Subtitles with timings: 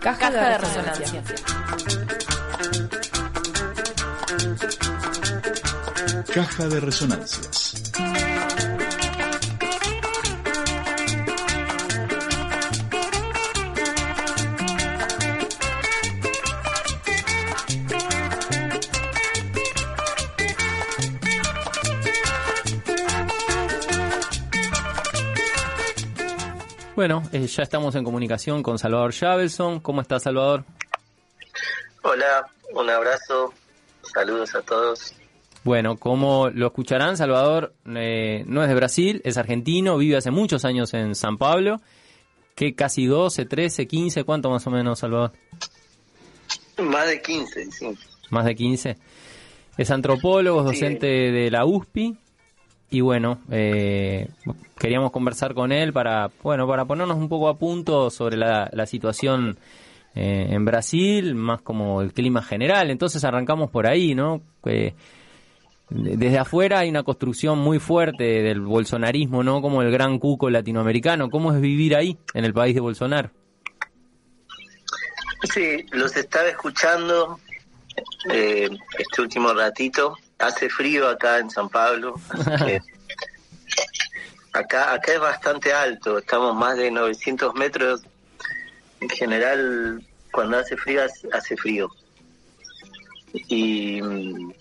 [0.00, 1.22] Caja, de, resonancia.
[6.34, 7.67] Caja de resonancias.
[26.98, 29.78] Bueno, eh, ya estamos en comunicación con Salvador Javelson.
[29.78, 30.64] ¿Cómo está Salvador?
[32.02, 33.54] Hola, un abrazo,
[34.02, 35.14] saludos a todos.
[35.62, 40.64] Bueno, como lo escucharán, Salvador eh, no es de Brasil, es argentino, vive hace muchos
[40.64, 41.76] años en San Pablo.
[42.56, 44.24] ¿Qué casi 12, 13, 15?
[44.24, 45.30] ¿Cuánto más o menos, Salvador?
[46.78, 47.96] Más de 15, sí.
[48.30, 48.96] Más de 15.
[49.76, 52.18] Es antropólogo, es docente de la USPI
[52.90, 54.28] y bueno, eh,
[54.78, 59.58] queríamos conversar con él para, bueno, para ponernos un poco a punto sobre la, situación
[60.14, 62.90] eh, en Brasil, más como el clima general.
[62.90, 64.40] Entonces arrancamos por ahí, ¿no?
[65.90, 69.62] desde afuera hay una construcción muy fuerte del bolsonarismo, ¿no?
[69.62, 71.30] Como el gran cuco latinoamericano.
[71.30, 73.30] ¿Cómo es vivir ahí, en el país de Bolsonaro?
[75.54, 77.38] Sí, los estaba escuchando
[78.30, 82.14] eh, este último ratito hace frío acá en San Pablo.
[84.52, 88.02] acá, acá es bastante alto, estamos más de 900 metros.
[89.00, 91.88] En general, cuando hace frío, hace frío.
[93.32, 94.52] Y mm,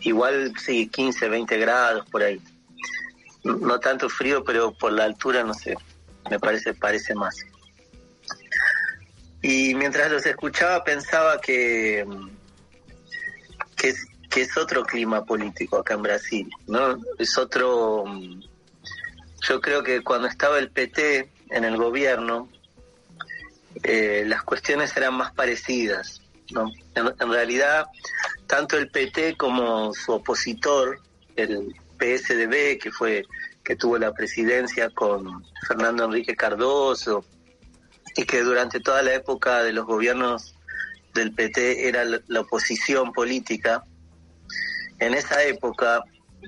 [0.00, 2.40] igual, sí, 15, 20 grados por ahí.
[3.44, 5.76] No tanto frío, pero por la altura, no sé,
[6.30, 7.36] me parece, parece más.
[9.40, 12.35] Y mientras los escuchaba pensaba que mm,
[13.76, 16.98] que es, que es otro clima político acá en Brasil, ¿no?
[17.18, 18.04] Es otro...
[18.06, 18.42] Mm,
[19.48, 22.48] yo creo que cuando estaba el PT en el gobierno,
[23.82, 26.70] eh, las cuestiones eran más parecidas, ¿no?
[26.94, 27.86] En, realidad,
[28.46, 31.00] tanto el PT como su opositor,
[31.36, 33.24] el PSDB, que fue
[33.62, 37.24] que tuvo la presidencia con Fernando Enrique Cardoso
[38.16, 40.55] y que durante toda la época de los gobiernos
[41.16, 43.82] del PT era la, oposición política,
[44.98, 46.04] en esa época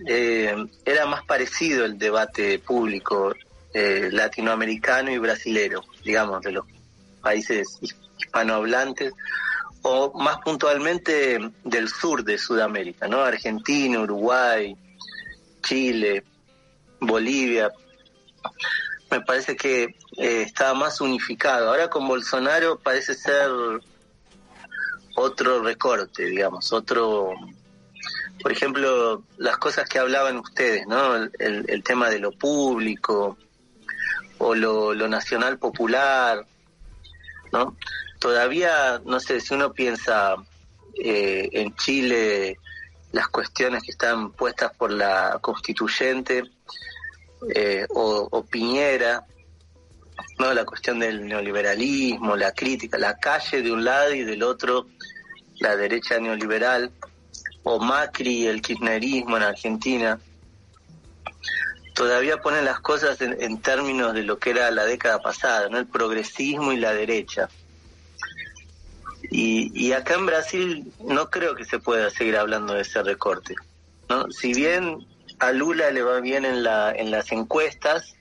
[0.07, 3.35] eh, era más parecido el debate público
[3.75, 6.65] eh, latinoamericano y brasilero, digamos, de los
[7.21, 7.79] países
[8.19, 9.13] hispanohablantes,
[9.83, 13.21] o más puntualmente del sur de Sudamérica, ¿no?
[13.23, 14.77] Argentina, Uruguay,
[15.63, 16.25] Chile,
[17.01, 17.71] Bolivia.
[19.11, 19.85] Me parece que
[20.17, 21.69] eh, estaba más unificado.
[21.69, 23.51] Ahora con Bolsonaro parece ser
[25.19, 27.33] otro recorte, digamos, otro,
[28.41, 31.17] por ejemplo, las cosas que hablaban ustedes, ¿no?
[31.17, 33.37] El, tema de lo público
[34.39, 36.47] o lo, nacional popular,
[37.53, 37.77] ¿no?
[38.21, 40.37] Todavía, no sé, si uno piensa
[41.03, 42.59] eh, en Chile,
[43.13, 46.45] las cuestiones que están puestas por la constituyente
[47.55, 49.25] eh, o Piñera,
[50.39, 54.87] no la cuestión del neoliberalismo, la crítica, la calle de un lado y del otro
[55.61, 56.91] la derecha neoliberal,
[57.65, 60.19] o Macri, el kirchnerismo en Argentina,
[61.95, 65.79] todavía ponen las cosas en, términos de lo que era la década pasada, ¿no?
[65.79, 67.49] el progresismo y la derecha.
[69.31, 73.57] Y, y acá en Brasil no creo que se pueda seguir hablando de ese recorte.
[74.09, 74.31] ¿no?
[74.31, 75.07] Si bien
[75.41, 78.15] a Lula le va bien en, la, en las encuestas,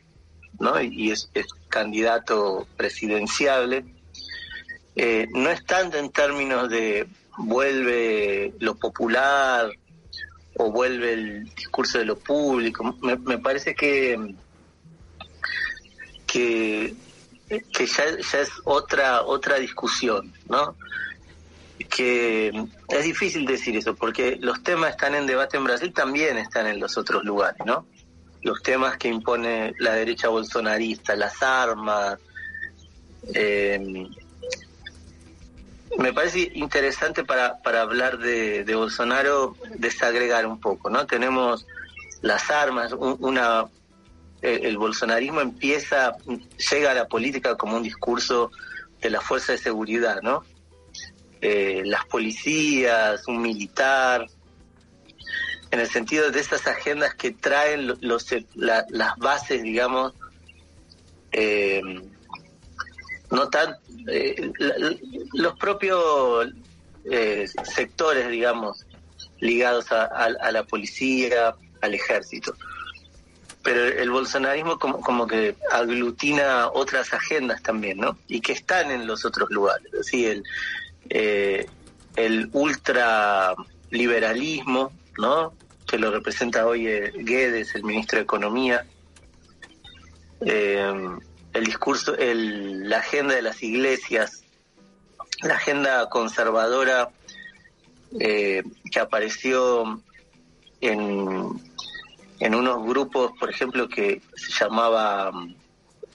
[0.59, 0.81] ¿no?
[0.81, 1.45] y es, es
[1.77, 3.85] candidato presidenciable,
[4.95, 7.07] eh, no es tanto en términos de
[7.37, 9.69] vuelve lo popular
[10.57, 12.95] o vuelve el discurso de lo público.
[13.01, 14.17] Me, parece que
[16.25, 16.95] que,
[17.49, 20.75] ya, ya, es otra otra discusión, ¿no?
[21.89, 22.51] Que
[22.89, 26.79] es difícil decir eso porque los temas están en debate en Brasil también están en
[26.79, 27.85] los otros lugares, ¿no?
[28.41, 32.19] Los temas que impone la derecha bolsonarista, las armas,
[33.33, 34.07] eh,
[35.97, 41.05] me parece interesante para, para hablar de, Bolsonaro desagregar un poco, ¿no?
[41.07, 41.65] Tenemos
[42.21, 43.65] las armas, una
[44.41, 46.15] el, bolsonarismo empieza,
[46.71, 48.51] llega a la política como un discurso
[49.01, 50.43] de la fuerza de seguridad, ¿no?
[51.41, 54.27] Eh, las policías, un militar,
[55.71, 60.13] en el sentido de esas agendas que traen los, las bases, digamos,
[61.31, 61.81] eh,
[63.31, 63.75] no tan
[64.07, 64.51] eh,
[65.33, 66.49] los propios
[67.09, 68.85] eh, sectores digamos
[69.39, 72.55] ligados a, la policía al ejército
[73.63, 78.17] pero el bolsonarismo como, como que aglutina otras agendas también, ¿no?
[78.29, 79.93] Y que están en los otros lugares.
[79.99, 80.45] Así el,
[81.09, 81.67] eh,
[82.15, 85.53] el ultraliberalismo, ¿no?
[85.85, 88.85] Que lo representa hoy eh, Guedes, el ministro de Economía.
[90.41, 90.93] Eh,
[91.53, 94.43] el discurso, el, la agenda de las iglesias,
[95.41, 97.09] la agenda conservadora
[98.19, 98.63] que
[98.99, 100.01] apareció
[100.81, 101.59] en,
[102.39, 105.55] en unos grupos, por ejemplo, que se llamaba mm,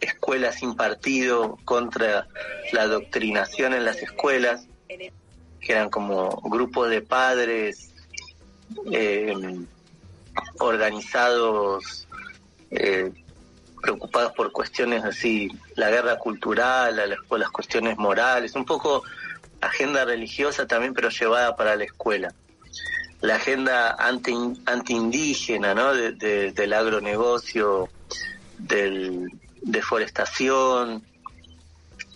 [0.00, 2.26] Escuelas sin Partido contra
[2.72, 7.91] la adoctrinación en las escuelas, que eran como grupos de padres
[8.90, 9.34] eh,
[10.58, 12.08] organizados,
[12.70, 13.12] eh,
[13.80, 19.02] preocupados por cuestiones así, la guerra cultural, las, las cuestiones morales, un poco
[19.60, 22.32] agenda religiosa también, pero llevada para la escuela
[23.22, 24.34] la agenda anti,
[24.66, 25.94] anti-indígena, ¿no?
[25.94, 27.88] del agronegocio,
[28.58, 29.28] de
[29.62, 31.04] deforestación,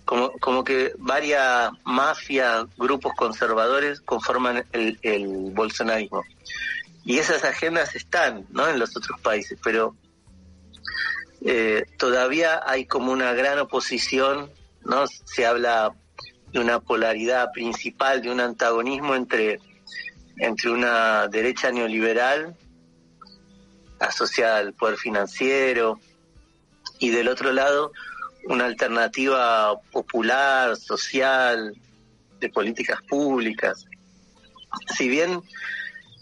[0.07, 6.23] como, como que varias mafias, grupos conservadores conforman el, el bolsonarismo.
[7.05, 8.69] Y esas agendas están, ¿no?
[8.69, 9.95] En los otros países, pero
[11.45, 14.51] eh, todavía hay como una gran oposición,
[14.85, 15.07] ¿no?
[15.07, 15.93] Se habla
[16.53, 19.61] de una polaridad principal, de un antagonismo entre
[20.39, 22.57] entre una derecha neoliberal
[23.99, 25.99] asociada al poder financiero
[26.99, 27.93] y del otro lado
[28.49, 31.75] una alternativa popular, social,
[32.41, 33.85] de políticas públicas.
[34.97, 35.41] Si bien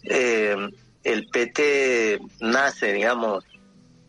[0.04, 0.56] eh,
[1.02, 3.44] el PT nace, digamos,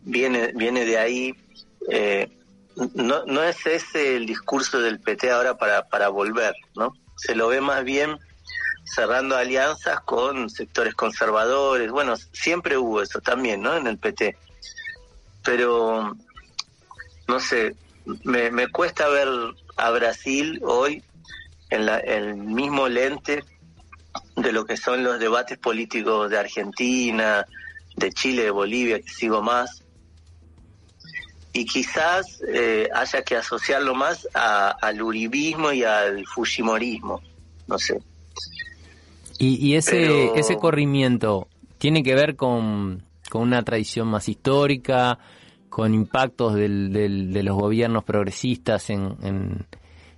[0.03, 1.35] viene, viene de ahí,
[1.89, 2.29] eh,
[2.93, 6.93] no, no es ese el discurso del PT ahora para, para volver, ¿no?
[7.17, 8.19] Se lo ve más bien
[8.85, 11.91] cerrando alianzas con sectores conservadores.
[11.91, 13.75] Bueno, siempre hubo eso también, ¿no?
[13.75, 14.37] En el PT.
[15.43, 16.15] Pero,
[17.27, 17.75] no sé,
[18.23, 19.27] me, me cuesta ver
[19.77, 21.03] a Brasil hoy
[21.69, 23.43] en la, el mismo lente
[24.35, 27.45] de lo que son los debates políticos de Argentina,
[27.95, 29.83] de Chile, de Bolivia, que sigo más.
[31.53, 37.21] Y quizás eh, haya que asociarlo más al uribismo y al fujimorismo,
[37.67, 38.01] no sé.
[39.37, 43.03] Y, ese, ese corrimiento tiene que ver con,
[43.33, 45.19] una tradición más histórica,
[45.69, 49.17] con impactos del, de los gobiernos progresistas en,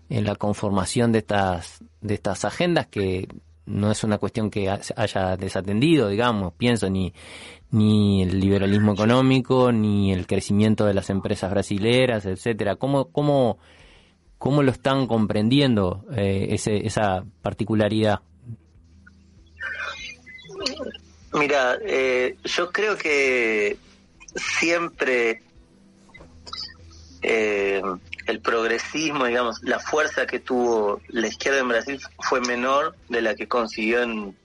[0.09, 3.27] en, la conformación de estas, de estas agendas que
[3.65, 7.13] no es una cuestión que haya desatendido, digamos, pienso, ni,
[7.71, 12.77] ni el liberalismo económico, ni el crecimiento de las empresas brasileras, etcétera.
[12.77, 13.57] ¿Cómo, cómo,
[14.37, 18.21] cómo lo están comprendiendo eh, ese, esa particularidad?
[21.33, 23.77] Mira, eh, yo creo que
[24.37, 25.41] siempre
[27.21, 27.81] eh,
[28.25, 33.35] el progresismo, digamos, la fuerza que tuvo la izquierda en Brasil fue menor de la
[33.35, 34.35] que consiguió en,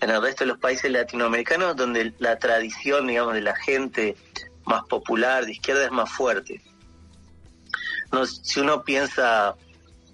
[0.00, 4.16] en el resto de los países latinoamericanos, donde la tradición, digamos, de la gente
[4.64, 6.62] más popular de izquierda es más fuerte.
[8.12, 9.56] No, si uno piensa,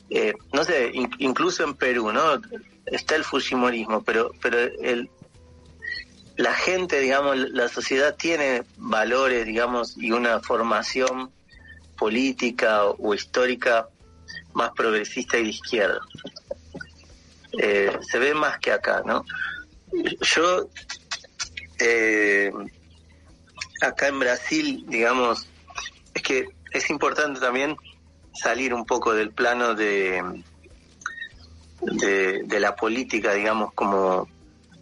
[0.08, 2.40] eh, no sé, incluso en Perú, ¿no?
[2.86, 5.10] Está el fujimorismo, pero, pero el,
[6.40, 11.30] la gente, digamos, la sociedad tiene valores, digamos, y una formación
[11.98, 13.88] política o, histórica
[14.54, 16.00] más progresista y de izquierda.
[17.58, 19.26] Eh, se ve más que acá, ¿no?
[20.22, 20.70] Yo,
[21.78, 22.50] eh,
[23.82, 25.46] acá en Brasil, digamos,
[26.14, 27.76] es que es importante también
[28.32, 30.42] salir un poco del plano de,
[31.82, 34.26] de, de la política, digamos, como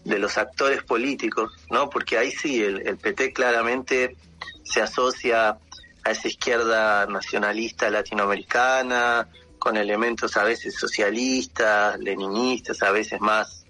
[0.08, 1.90] de los actores políticos, ¿no?
[1.90, 4.16] Porque ahí sí, el, PT claramente
[4.64, 5.58] se asocia
[6.04, 13.66] a esa izquierda nacionalista latinoamericana, con elementos a veces socialistas, leninistas, a veces más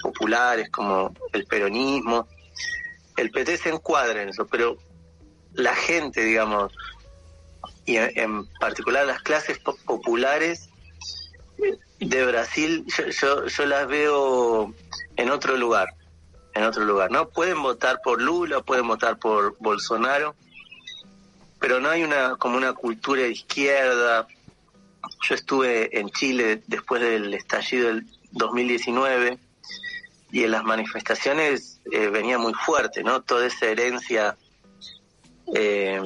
[0.00, 2.28] populares como el peronismo.
[3.16, 4.76] El PT se encuadra en eso, pero
[5.54, 6.72] la gente, digamos,
[7.84, 10.68] y en particular las clases populares
[11.98, 12.84] de Brasil,
[13.20, 14.72] yo, yo las veo
[15.20, 15.94] en otro lugar,
[16.54, 17.28] en otro lugar, ¿no?
[17.28, 20.34] Pueden votar por Lula, pueden votar por Bolsonaro,
[21.58, 24.26] pero no hay una como una cultura de izquierda.
[25.28, 29.38] Yo estuve en Chile después del estallido del 2019
[30.32, 33.20] y en las manifestaciones eh, venía muy fuerte, ¿no?
[33.20, 34.38] Toda esa herencia
[35.54, 36.00] eh,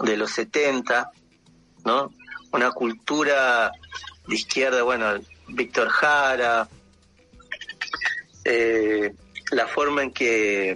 [0.00, 1.10] de los 70,
[1.84, 2.10] ¿no?
[2.50, 3.72] Una cultura
[4.26, 5.12] de izquierda, bueno,
[5.48, 6.66] Víctor Jara,
[8.44, 9.14] eh,
[9.50, 10.74] la forma en que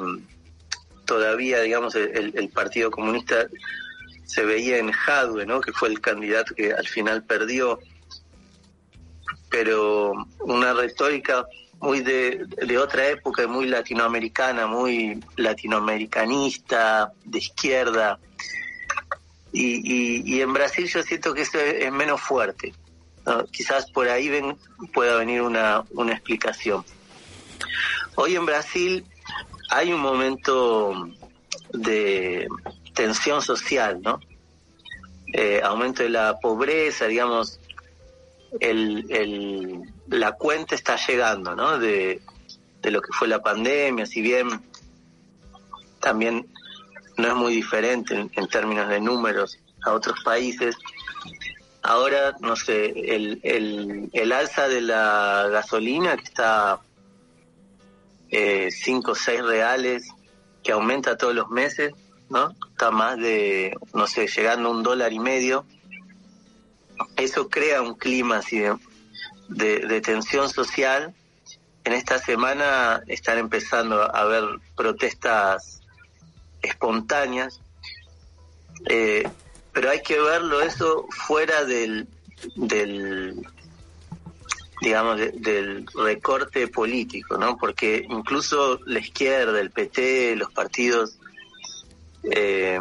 [1.04, 3.48] todavía, digamos, el, Partido Comunista
[4.26, 5.60] se veía en Jadwe, ¿no?
[5.60, 7.78] que fue el candidato que al final perdió,
[9.50, 11.46] pero una retórica
[11.80, 18.18] muy de, de otra época, muy latinoamericana, muy latinoamericanista, de izquierda.
[19.52, 22.74] Y, y, en Brasil yo siento que eso es, menos fuerte.
[23.50, 24.56] Quizás por ahí ven,
[24.92, 26.84] pueda venir una, una explicación.
[28.14, 29.04] Hoy en Brasil
[29.70, 31.08] hay un momento
[31.72, 32.48] de
[32.94, 34.20] tensión social, ¿no?
[35.32, 37.60] Eh, aumento de la pobreza, digamos,
[38.60, 41.78] el, el, la cuenta está llegando, ¿no?
[41.78, 42.22] De,
[42.80, 44.48] de lo que fue la pandemia, si bien
[46.00, 46.46] también
[47.16, 50.76] no es muy diferente en, términos de números a otros países.
[51.82, 56.80] Ahora, no sé, el, el, el alza de la gasolina que está
[58.30, 60.08] 5 eh, o 6 reales,
[60.62, 61.92] que aumenta todos los meses,
[62.28, 62.54] ¿no?
[62.70, 65.64] Está más de, no sé, llegando a un dólar y medio.
[67.16, 71.14] Eso crea un clima así de, de, tensión social.
[71.84, 74.44] En esta semana están empezando a haber
[74.76, 75.80] protestas
[76.60, 77.60] espontáneas,
[78.88, 79.28] eh,
[79.72, 82.08] pero hay que verlo eso fuera del,
[82.56, 83.46] del
[84.80, 87.56] digamos, del recorte político, ¿no?
[87.56, 91.18] Porque incluso la izquierda, el PT, los partidos,
[92.30, 92.80] eh,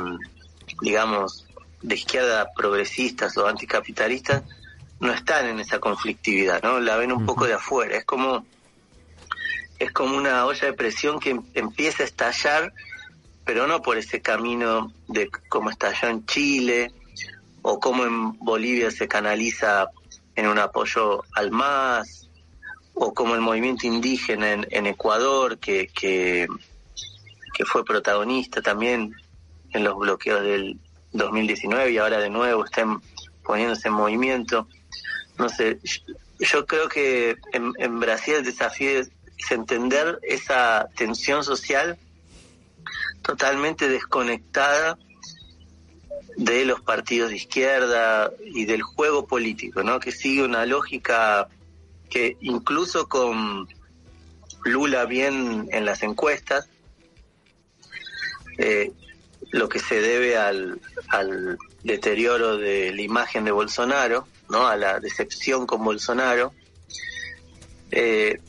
[0.81, 1.45] digamos,
[1.81, 4.43] de izquierda progresistas o anticapitalistas,
[4.99, 6.79] no están en esa conflictividad, ¿no?
[6.79, 7.97] La ven un poco de afuera.
[7.97, 8.45] Es como,
[9.79, 12.73] es como una olla de presión que empieza a estallar,
[13.45, 16.91] pero no por ese camino de cómo estalló en Chile
[17.61, 19.89] o cómo en Bolivia se canaliza
[20.37, 22.29] en un apoyo al MAS,
[22.93, 26.47] o como el movimiento indígena en, Ecuador, que, que,
[27.65, 29.15] fue protagonista también
[29.73, 30.79] en los bloqueos del
[31.11, 33.01] 2019 y ahora de nuevo estén
[33.43, 34.67] poniéndose en movimiento.
[35.39, 35.79] No sé,
[36.39, 39.11] yo, creo que en, en, Brasil el desafío es,
[39.49, 41.97] entender esa tensión social
[43.21, 44.97] totalmente desconectada
[46.37, 49.99] de los partidos de izquierda y del juego político, ¿no?
[49.99, 51.49] Que sigue una lógica
[52.09, 53.67] que incluso con
[54.63, 56.69] Lula bien en las encuestas,
[58.59, 58.91] eh,
[59.51, 64.67] lo que se debe al, al deterioro de la imagen de Bolsonaro, ¿no?
[64.67, 66.53] A la decepción con Bolsonaro.
[67.89, 68.39] Eh,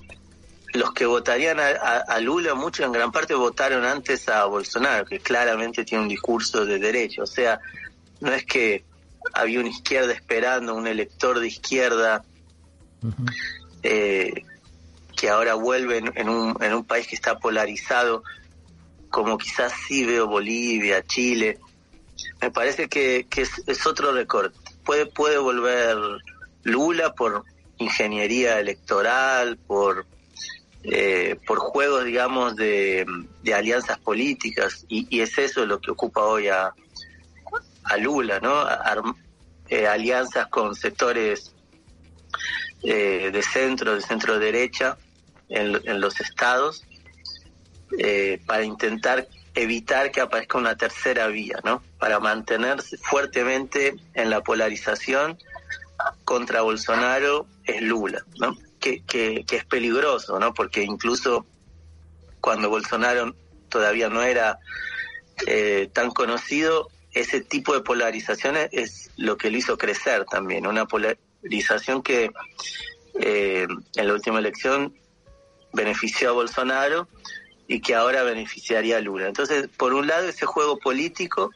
[0.79, 5.19] los que votarían a, a, Lula, muchos en gran parte votaron antes a Bolsonaro, que
[5.19, 7.23] claramente tiene un discurso de derecho.
[7.23, 7.61] O sea,
[8.21, 8.85] no es que
[9.35, 12.25] había una izquierda esperando, un elector de izquierda
[13.83, 14.45] eh,
[15.17, 18.23] que ahora vuelve en, un, en un país que está polarizado,
[19.11, 21.59] como quizás sí veo Bolivia, Chile.
[22.41, 24.59] Me parece que, que es, otro recorte.
[24.85, 25.97] Puede, puede volver
[26.63, 27.45] Lula por
[27.79, 30.07] ingeniería electoral, por
[30.85, 33.07] eh, por juegos, digamos, de,
[33.55, 36.75] alianzas políticas, y, y, es eso lo que ocupa hoy a,
[37.89, 38.67] a Lula, ¿no?
[39.69, 41.55] Eh, alianzas con sectores
[42.83, 44.97] eh, de centro, de centro derecha
[45.49, 46.85] en, los estados,
[47.99, 51.83] eh, para intentar evitar que aparezca una tercera vía, ¿no?
[51.99, 55.39] Para mantenerse fuertemente en la polarización
[56.25, 58.57] contra Bolsonaro es Lula, ¿no?
[58.81, 60.55] Que, que, es peligroso, ¿no?
[60.55, 61.47] Porque incluso
[62.41, 63.35] cuando Bolsonaro
[63.69, 64.59] todavía no era
[65.93, 72.03] tan conocido, ese tipo de polarizaciones es lo que lo hizo crecer también, una polarización
[72.03, 72.31] que
[73.21, 73.67] eh,
[73.97, 74.95] en la última elección
[75.73, 77.09] benefició a Bolsonaro
[77.67, 79.27] y que ahora beneficiaría a Lula.
[79.27, 81.51] Entonces, por un lado, ese juego político,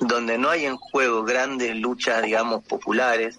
[0.00, 3.38] donde no hay en juego grandes luchas, digamos, populares,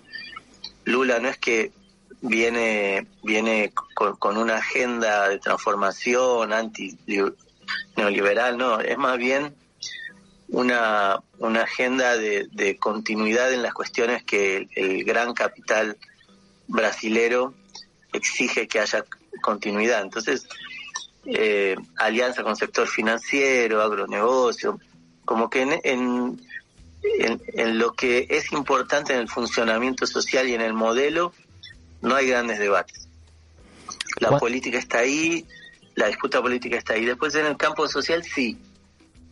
[0.84, 1.72] Lula no es que
[2.22, 6.98] viene, viene con, una agenda de transformación anti
[7.96, 9.56] neoliberal, no, es más bien
[10.50, 15.98] una, una agenda de, de, continuidad en las cuestiones que el, gran capital
[16.68, 17.54] brasilero
[18.14, 19.04] exige que haya
[19.42, 20.02] continuidad.
[20.02, 20.48] Entonces,
[21.26, 24.80] eh, alianza con sector financiero, agronegocio,
[25.26, 30.74] como que en, en, lo que es importante en el funcionamiento social y en el
[30.74, 31.34] modelo,
[32.02, 33.08] no hay grandes debates.
[34.20, 35.46] La política está ahí,
[35.96, 37.06] la disputa política está ahí.
[37.06, 38.58] Después en el campo social sí,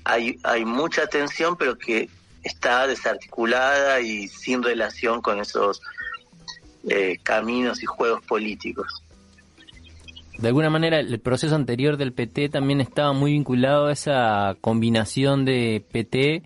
[0.04, 2.10] hay, hay mucha tensión, pero que
[2.44, 5.82] está desarticulada y sin relación con esos
[6.88, 8.86] eh, caminos y juegos políticos.
[10.38, 15.46] de alguna manera el proceso anterior del PT también estaba muy vinculado a esa combinación
[15.46, 16.44] de PT,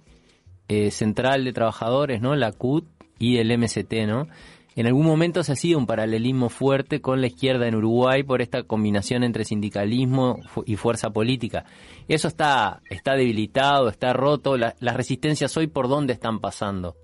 [0.70, 2.36] eh, Central de Trabajadores, ¿no?
[2.36, 4.28] La CUT y el MST, ¿no?
[4.76, 8.64] En algún momento se hacía un paralelismo fuerte con la izquierda en Uruguay por esta
[8.64, 11.66] combinación entre sindicalismo y fuerza política.
[12.08, 14.58] Eso está, está debilitado, está roto.
[14.58, 16.96] las resistencias hoy, ¿por dónde están pasando?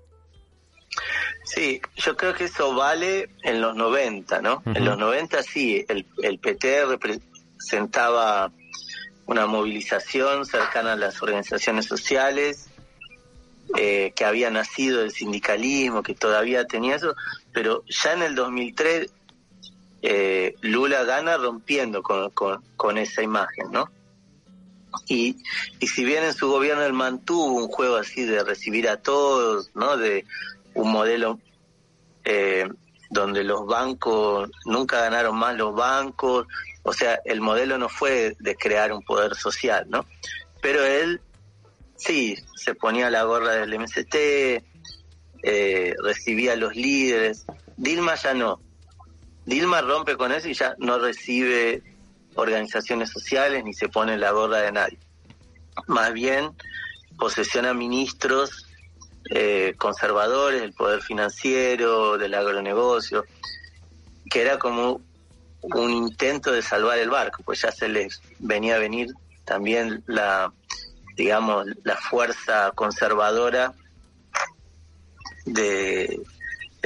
[1.44, 4.62] Sí, yo creo que eso vale en los 90, ¿no?
[4.64, 8.50] En los 90 sí, el, el PT representaba
[9.26, 12.68] una movilización cercana a las organizaciones sociales,
[13.76, 17.16] eh, que había nacido el sindicalismo, que todavía tenía eso,
[17.52, 19.10] pero ya en el 2003
[20.02, 23.90] eh, Lula gana rompiendo con, con, esa imagen, ¿no?
[25.08, 25.36] Y,
[25.80, 29.70] y si bien en su gobierno él mantuvo un juego así de recibir a todos,
[29.74, 29.96] ¿no?
[29.96, 30.24] De
[30.74, 31.40] un modelo
[32.24, 32.68] eh,
[33.10, 36.46] donde los bancos, nunca ganaron más los bancos,
[36.82, 40.06] o sea, el modelo no fue de crear un poder social, ¿no?
[40.62, 41.20] Pero él
[42.06, 44.14] sí, se ponía la gorra del MST,
[45.42, 47.44] eh, recibía a los líderes.
[47.76, 48.60] Dilma ya no.
[49.44, 51.82] Dilma rompe con eso y ya no recibe
[52.34, 54.98] organizaciones sociales ni se pone la gorra de nadie.
[55.86, 56.50] Más bien
[57.18, 58.66] posesiona ministros
[59.30, 63.24] eh, conservadores del poder financiero, del agronegocio,
[64.30, 65.00] que era como
[65.62, 69.08] un intento de salvar el barco, pues ya se les venía a venir
[69.44, 70.52] también la
[71.16, 73.72] digamos, la fuerza conservadora
[75.46, 76.20] de,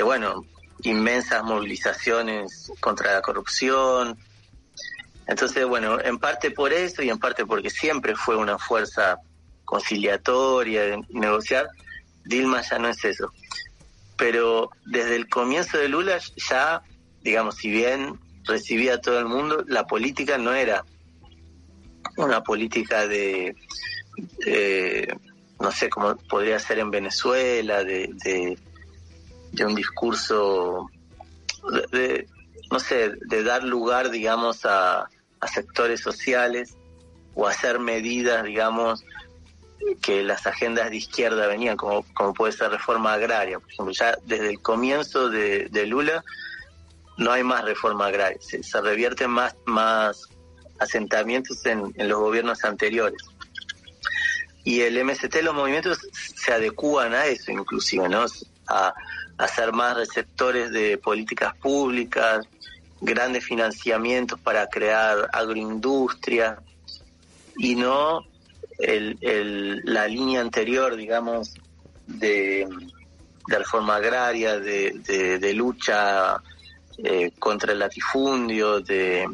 [0.02, 0.46] bueno,
[0.82, 4.16] inmensas movilizaciones contra la corrupción.
[5.26, 9.18] Entonces, bueno, en parte por eso y en parte porque siempre fue una fuerza
[9.64, 11.68] conciliatoria de negociar,
[12.24, 13.32] Dilma ya no es eso.
[14.16, 16.82] Pero desde el comienzo de Lula ya,
[17.22, 20.84] digamos, si bien recibía a todo el mundo, la política no era
[22.16, 23.54] una política de
[24.46, 25.06] eh,
[25.60, 28.56] no sé cómo podría ser en Venezuela, de,
[29.64, 30.90] un discurso,
[31.92, 32.26] de,
[32.70, 35.08] no sé, de dar lugar, digamos, a,
[35.52, 36.76] sectores sociales
[37.34, 39.04] o hacer medidas, digamos,
[40.02, 43.58] que las agendas de izquierda venían, como, como puede ser reforma agraria.
[43.58, 46.22] Por ejemplo, ya desde el comienzo de, Lula
[47.16, 50.28] no hay más reforma agraria, se, revierten más, más
[50.78, 53.22] asentamientos en, en los gobiernos anteriores
[54.70, 58.24] y el MST, los movimientos se adecúan a eso inclusive, ¿no?
[58.68, 58.94] A,
[59.48, 62.46] ser más receptores de políticas públicas,
[63.00, 66.58] grandes financiamientos para crear agroindustria
[67.56, 68.26] y no
[68.78, 71.54] el, el, la línea anterior, digamos,
[72.06, 72.68] de,
[73.48, 76.36] de reforma agraria, de, de, lucha
[76.98, 79.26] eh, contra el latifundio, de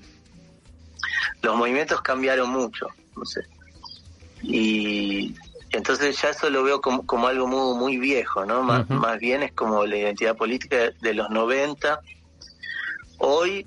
[1.43, 3.43] los movimientos cambiaron mucho, no sé.
[4.43, 5.35] Y
[5.71, 8.63] entonces ya eso lo veo como, algo muy, muy viejo, ¿no?
[8.63, 12.01] Más, más bien es como la identidad política de los 90.
[13.19, 13.67] Hoy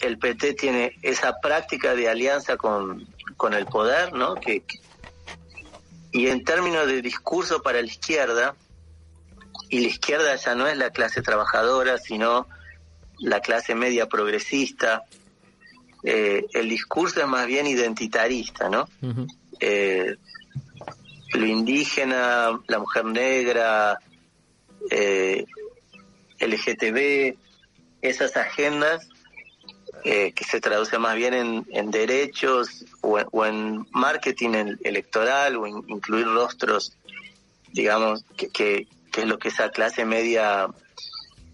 [0.00, 4.34] el PT tiene esa práctica de alianza con, con el poder, ¿no?
[4.34, 4.64] Que,
[6.12, 8.54] y en términos de discurso para la izquierda,
[9.68, 12.46] y la izquierda ya no es la clase trabajadora, sino
[13.18, 15.02] la clase media progresista,
[16.04, 18.88] eh, el discurso es más bien identitarista, ¿no?
[19.66, 20.16] Eh,
[21.32, 23.98] lo indígena, la mujer negra,
[24.90, 25.46] eh,
[26.38, 27.34] LGTB,
[28.02, 29.08] esas agendas
[30.04, 36.26] eh, que se traducen más bien en, derechos o, en marketing electoral o en incluir
[36.26, 36.98] rostros,
[37.72, 40.68] digamos, que, que, es lo que esa clase media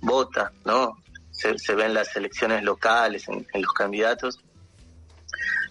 [0.01, 0.97] vota, ¿no?
[1.31, 4.41] Se, se ven las elecciones locales, en los candidatos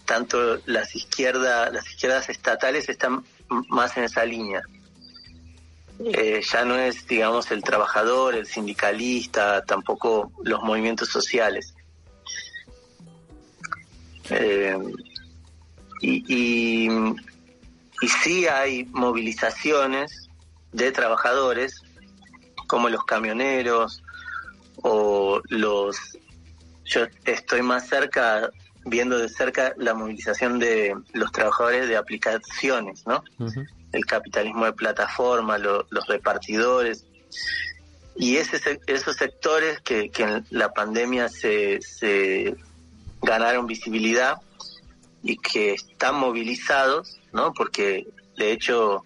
[0.09, 3.23] tanto las izquierdas, las izquierdas estatales están
[3.67, 4.63] más en esa línea.
[6.03, 11.75] Eh, ya no es, digamos, el trabajador, el sindicalista, tampoco los movimientos sociales.
[14.31, 14.79] Eh,
[16.01, 16.89] y, y,
[18.01, 20.27] y sí hay movilizaciones
[20.71, 21.83] de trabajadores,
[22.65, 24.01] como los camioneros
[24.77, 26.17] o los...
[26.85, 28.49] Yo estoy más cerca
[28.89, 33.23] viendo de cerca la movilización de los trabajadores de aplicaciones, ¿no?
[33.91, 37.05] El capitalismo de plataforma, los repartidores.
[38.15, 42.55] Y ese, esos sectores que, que en la pandemia se, se
[43.21, 44.37] ganaron visibilidad
[45.23, 47.53] y que están movilizados, ¿no?
[47.53, 49.05] Porque de hecho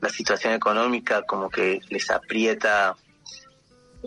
[0.00, 2.96] la situación económica como que les aprieta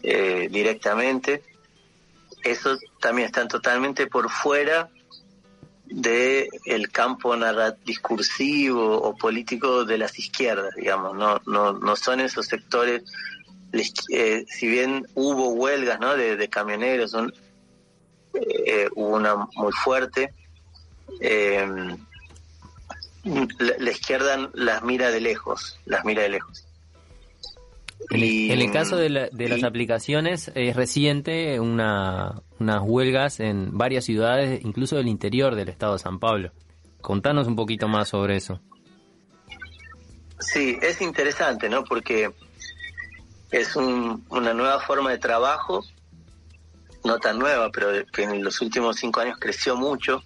[0.03, 1.43] eh, directamente.
[2.43, 4.89] Esos también están totalmente por fuera
[5.89, 7.35] de el campo
[7.85, 13.03] discursivo o político de las izquierdas, digamos, no, no, no son esos sectores,
[14.11, 16.15] eh, si bien hubo huelgas ¿no?
[16.15, 17.33] de, camioneros, son,
[18.33, 20.33] eh, hubo una muy fuerte,
[21.21, 21.97] eh,
[23.23, 26.66] la, izquierda las mira de lejos, las mira de lejos.
[28.09, 34.95] En, el caso de, las aplicaciones, es reciente una, unas huelgas en varias ciudades, incluso
[34.95, 36.51] del interior del estado de San Pablo.
[37.01, 38.61] Contanos un poquito más sobre eso.
[40.39, 41.83] Sí, es interesante, ¿no?
[41.83, 42.31] Porque
[43.51, 45.83] es una nueva forma de trabajo,
[47.03, 50.23] no tan nueva, pero que en los últimos cinco años creció mucho,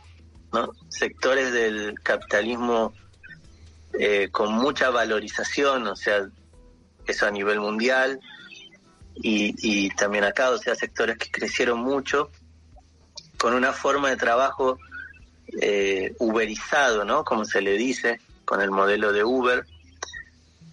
[0.52, 0.72] ¿no?
[0.90, 2.94] Sectores del capitalismo
[4.00, 6.28] eh, con mucha valorización, o sea,
[7.08, 8.20] eso a nivel mundial
[9.16, 12.32] y, también acá, o sea, sectores que crecieron mucho
[13.38, 14.80] con una forma de trabajo
[15.62, 17.24] eh, uberizado, ¿no?
[17.24, 19.66] Como se le dice, con el modelo de Uber,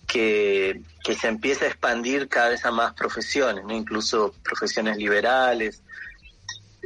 [0.06, 3.74] que, que se empieza a expandir cada vez a más profesiones, ¿no?
[3.74, 5.82] Incluso profesiones liberales.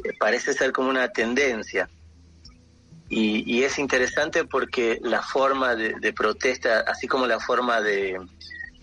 [0.05, 1.88] Eh, parece ser como una tendencia.
[3.14, 8.18] Y, es interesante porque la forma de, protesta, así como la forma de,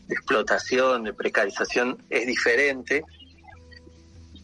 [0.10, 3.04] explotación, de precarización es diferente.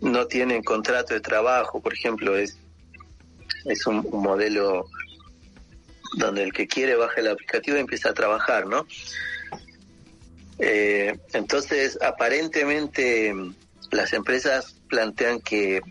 [0.02, 2.58] No tienen contrato de trabajo, por ejemplo, es,
[3.66, 4.86] es un, modelo
[6.18, 8.86] donde el que quiere baja el aplicativo y empieza a trabajar, ¿no?
[10.60, 13.34] Eh, entonces, aparentemente
[13.92, 15.82] las empresas plantean que,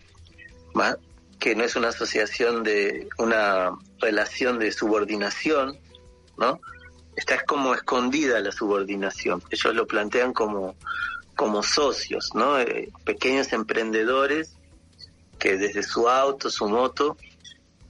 [1.38, 5.78] que no es una asociación de una relación de subordinación,
[6.38, 6.60] ¿no?
[7.16, 9.42] Está como escondida la subordinación.
[9.50, 10.74] Ellos lo plantean como,
[11.36, 12.58] como socios, ¿no?
[12.58, 14.56] Eh, pequeños emprendedores
[15.38, 17.16] que desde su auto, su moto,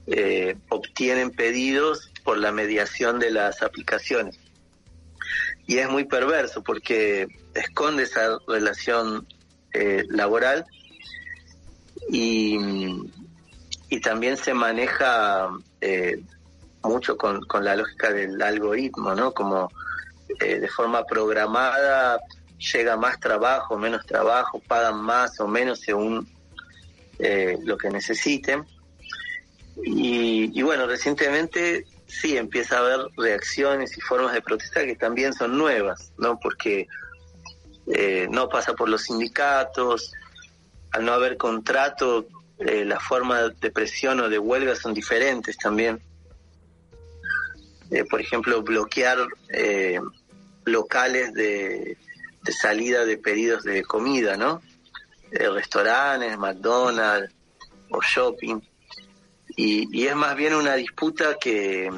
[0.07, 4.39] eh, obtienen pedidos por la mediación de las aplicaciones.
[5.67, 9.27] Y es muy perverso porque esconde esa relación
[9.73, 10.65] eh, laboral
[12.09, 12.57] y,
[13.89, 15.49] y también se maneja
[16.85, 19.33] mucho con, con la lógica del algoritmo, ¿no?
[19.33, 19.69] Como
[20.39, 22.19] eh, de forma programada
[22.57, 26.27] llega más trabajo, menos trabajo, pagan más o menos según
[27.19, 28.65] eh, lo que necesiten.
[29.83, 35.57] Y, bueno, recientemente sí empieza a haber reacciones y formas de protesta que también son
[35.57, 36.39] nuevas, ¿no?
[36.39, 36.87] Porque
[37.87, 40.13] eh, no pasa por los sindicatos,
[40.91, 42.25] al no haber contrato,
[42.57, 46.01] las formas de presión o de huelga son diferentes también.
[47.91, 49.99] Eh, por ejemplo, bloquear eh,
[50.65, 51.97] locales de,
[52.49, 54.61] salida de pedidos de comida, ¿no?
[55.31, 57.33] Eh, restaurantes, McDonald's
[57.89, 58.59] o shopping.
[59.55, 61.89] Y, es más bien una disputa que,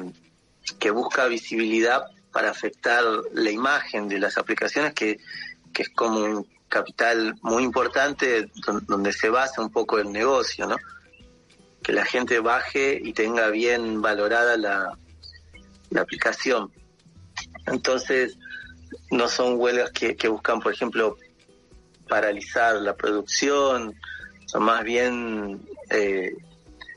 [0.78, 5.18] que busca visibilidad para afectar la imagen de las aplicaciones, que,
[5.72, 8.50] que es como un capital muy importante
[8.86, 10.76] donde se basa un poco el negocio, ¿no?
[11.82, 14.98] Que la gente baje y tenga bien valorada la,
[15.90, 16.72] la aplicación.
[17.66, 18.36] Entonces,
[19.10, 21.16] no son huelgas que, buscan, por ejemplo,
[22.08, 23.94] paralizar la producción,
[24.46, 26.36] son más bien eh,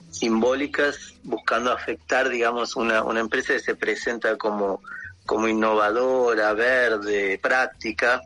[0.10, 4.82] simbólicas, buscando afectar, digamos, una, una empresa que se presenta como,
[5.26, 8.22] como innovadora, verde, práctica,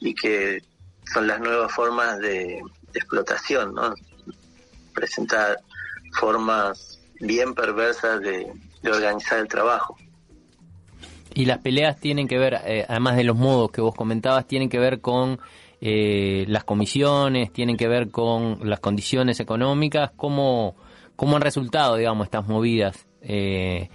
[0.00, 0.62] y que
[1.12, 2.60] son las nuevas formas de,
[2.94, 3.94] explotación, ¿no?
[4.92, 5.58] Presentar
[6.12, 9.96] formas bien perversas de, de organizar el trabajo.
[11.34, 14.68] Y las peleas tienen que ver, eh, además de los modos que vos comentabas, tienen
[14.68, 15.40] que ver con
[15.80, 20.76] eh, las comisiones, tienen que ver con las condiciones económicas, ¿cómo,
[21.16, 23.06] cómo han resultado, digamos, estas movidas?
[23.22, 23.88] Eh,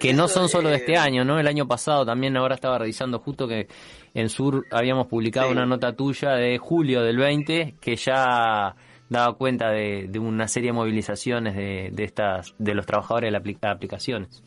[0.00, 1.38] que no son solo de este año, ¿no?
[1.38, 3.66] El año pasado también, ahora estaba revisando justo que
[4.14, 8.74] en Sur habíamos publicado una nota tuya de julio del 20 que ya
[9.08, 13.72] daba cuenta de, una serie de movilizaciones de, de, estas de los trabajadores de las
[13.72, 14.42] aplicaciones.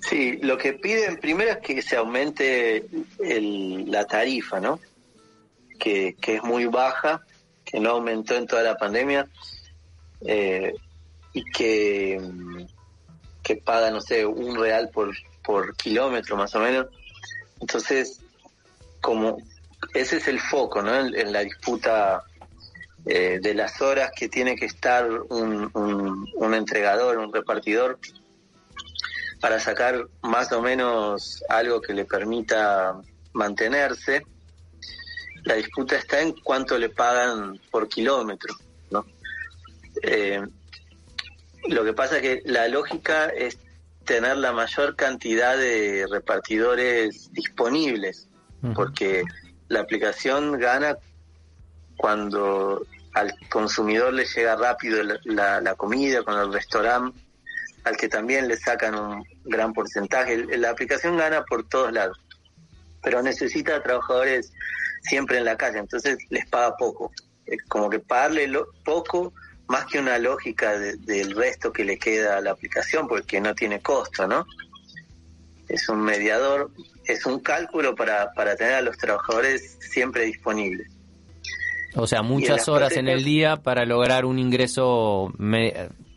[0.00, 2.84] Sí, lo que piden primero es que se aumente
[3.18, 4.80] la tarifa, ¿no?
[5.78, 7.22] Que, es muy baja,
[7.64, 9.28] que no aumentó en toda la pandemia
[10.26, 10.74] eh,
[11.32, 12.20] y que,
[13.42, 16.86] que paga, no sé, un real por, por kilómetro más o menos.
[17.60, 18.20] Entonces,
[19.00, 19.38] como
[19.94, 20.94] ese es el foco, ¿no?
[20.94, 22.24] en la disputa
[23.04, 27.98] eh, de las horas que tiene que estar un, un, entregador, un repartidor,
[29.40, 33.00] para sacar más o menos algo que le permita
[33.32, 34.22] mantenerse.
[35.44, 38.54] La disputa está en cuánto le pagan por kilómetro,
[38.90, 39.04] ¿no?
[40.02, 40.40] Eh,
[41.68, 43.58] Lo que pasa es que la lógica es
[44.04, 48.28] tener la mayor cantidad de repartidores disponibles,
[48.74, 49.24] porque
[49.68, 50.96] la aplicación gana
[51.96, 57.18] cuando al consumidor le llega rápido la, comida con el restaurante,
[57.84, 60.44] al que también le sacan un gran porcentaje.
[60.56, 62.18] La aplicación gana por todos lados,
[63.02, 64.52] pero necesita trabajadores
[65.02, 67.12] siempre en la calle, entonces les paga poco.
[67.68, 68.50] Como que pagarle
[68.84, 69.34] poco
[69.66, 73.82] más que una lógica del resto que le queda a la aplicación, porque no tiene
[73.82, 74.46] costo, ¿no?
[75.68, 76.70] Es un mediador,
[77.06, 80.88] es un cálculo para tener a los trabajadores siempre disponibles.
[81.94, 85.32] O sea, muchas horas en el día para lograr un ingreso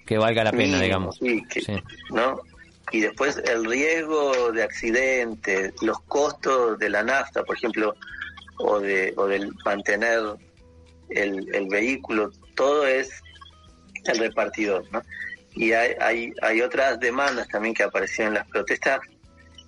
[0.06, 1.18] que valga la pena, digamos.
[1.18, 1.44] Sí,
[2.12, 2.40] ¿no?
[2.92, 7.96] Y después el riesgo de accidente, los costos de la nafta, por ejemplo,
[8.60, 10.22] o de o del mantener
[11.10, 13.10] el, el vehículo, todo es
[14.06, 15.02] el repartidor, ¿no?
[15.56, 19.00] Y hay, hay, hay otras demandas también que aparecieron en las protestas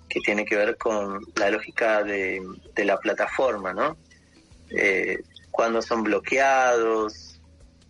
[0.08, 2.40] que tiene que ver con la lógica de,
[2.74, 3.96] de la plataforma, ¿no?
[4.70, 5.18] Eh,
[5.58, 7.40] cuando son bloqueados,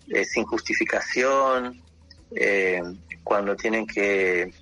[0.08, 1.82] eh, sin justificación,
[2.34, 2.80] eh,
[3.22, 4.54] cuando tienen que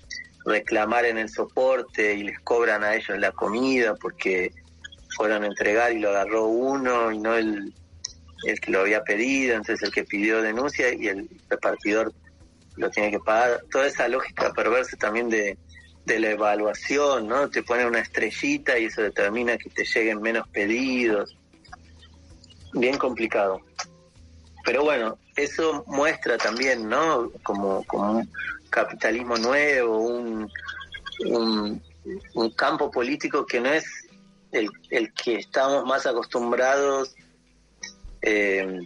[0.45, 4.51] reclamar en el soporte y les cobran a ellos la comida porque
[5.17, 7.73] fueron a entregar y lo agarró uno y no el,
[8.45, 12.13] el que lo había pedido, entonces el que pidió denuncia y el repartidor
[12.75, 13.63] lo tiene que pagar.
[13.71, 15.57] Toda esa lógica perversa también de,
[16.07, 17.49] de la evaluación, ¿no?
[17.51, 21.37] Te pone una estrellita y eso determina que te lleguen menos pedidos
[22.77, 23.61] bien complicado.
[24.65, 27.31] Pero bueno, eso muestra también, ¿no?
[27.43, 28.31] Como, como un
[28.71, 30.51] capitalismo nuevo, un,
[31.25, 33.85] un, campo político que no es
[34.53, 37.15] el, el que estamos más acostumbrados
[38.23, 38.81] eh,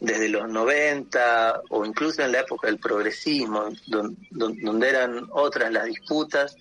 [0.00, 5.86] desde los 90 o incluso en la época del progresismo, donde, donde eran otras las
[5.86, 6.56] disputas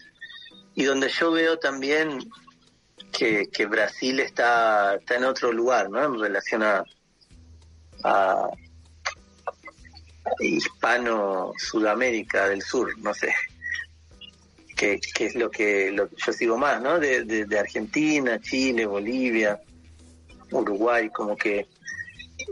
[0.75, 2.19] y donde yo veo también
[3.11, 6.03] que, que Brasil está, está en otro lugar, ¿no?
[6.03, 6.83] En relación a,
[8.03, 8.49] a
[10.39, 13.33] hispano-sudamérica del sur, no sé,
[14.75, 16.99] que, que es lo que yo sigo más, ¿no?
[16.99, 19.59] De, de, Argentina, Chile, Bolivia,
[20.51, 21.67] Uruguay, como que,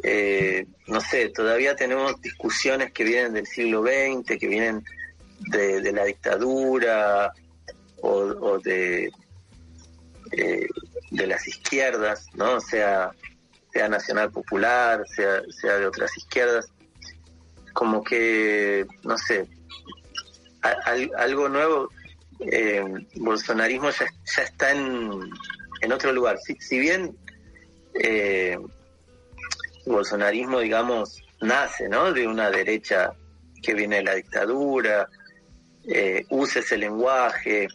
[0.03, 4.83] eh, no sé, todavía tenemos discusiones que vienen del siglo XX, que vienen
[5.51, 7.33] de, de la dictadura
[8.01, 9.11] o, o de
[10.31, 10.67] eh,
[11.11, 12.59] de las izquierdas, ¿no?
[12.59, 13.11] Sea,
[13.71, 16.71] sea Nacional Popular, sea, sea de otras izquierdas,
[17.73, 19.47] como que, no sé,
[21.17, 21.89] algo nuevo,
[22.39, 22.83] eh,
[23.15, 25.29] bolsonarismo ya, ya está en,
[25.81, 26.37] en otro lugar.
[26.39, 27.15] Si, bien
[27.95, 28.57] eh,
[29.85, 32.11] bolsonarismo, digamos, nace, ¿no?
[32.13, 33.13] De una derecha
[33.61, 35.09] que viene de la dictadura,
[35.85, 37.67] eh, usa ese lenguaje,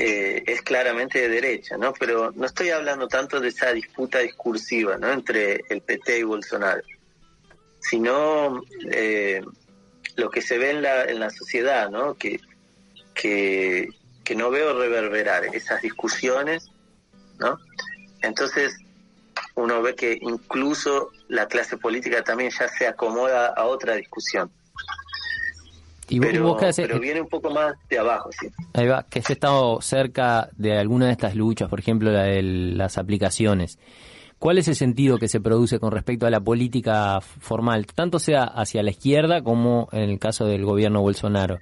[0.00, 1.92] eh, es claramente de derecha, ¿no?
[1.92, 5.10] Pero no estoy hablando tanto de esa disputa discursiva, ¿no?
[5.10, 6.82] Entre el PT y Bolsonaro,
[7.80, 9.42] sino eh,
[10.14, 12.14] lo que se ve en la, en la sociedad, ¿no?
[12.14, 12.38] Que,
[13.12, 13.88] que,
[14.22, 16.70] que no veo reverberar esas discusiones,
[17.40, 17.58] ¿no?
[18.22, 18.78] Entonces
[19.56, 24.48] uno ve que incluso la clase política también ya se acomoda a otra discusión
[26.08, 28.48] pero, viene un poco más de abajo, sí.
[28.74, 32.42] Ahí va, que has estado cerca de alguna de estas luchas, por ejemplo la de
[32.42, 33.78] las aplicaciones.
[34.38, 38.44] ¿Cuál es el sentido que se produce con respecto a la política formal, tanto sea
[38.44, 41.58] hacia la izquierda como en el caso del gobierno Bolsonaro?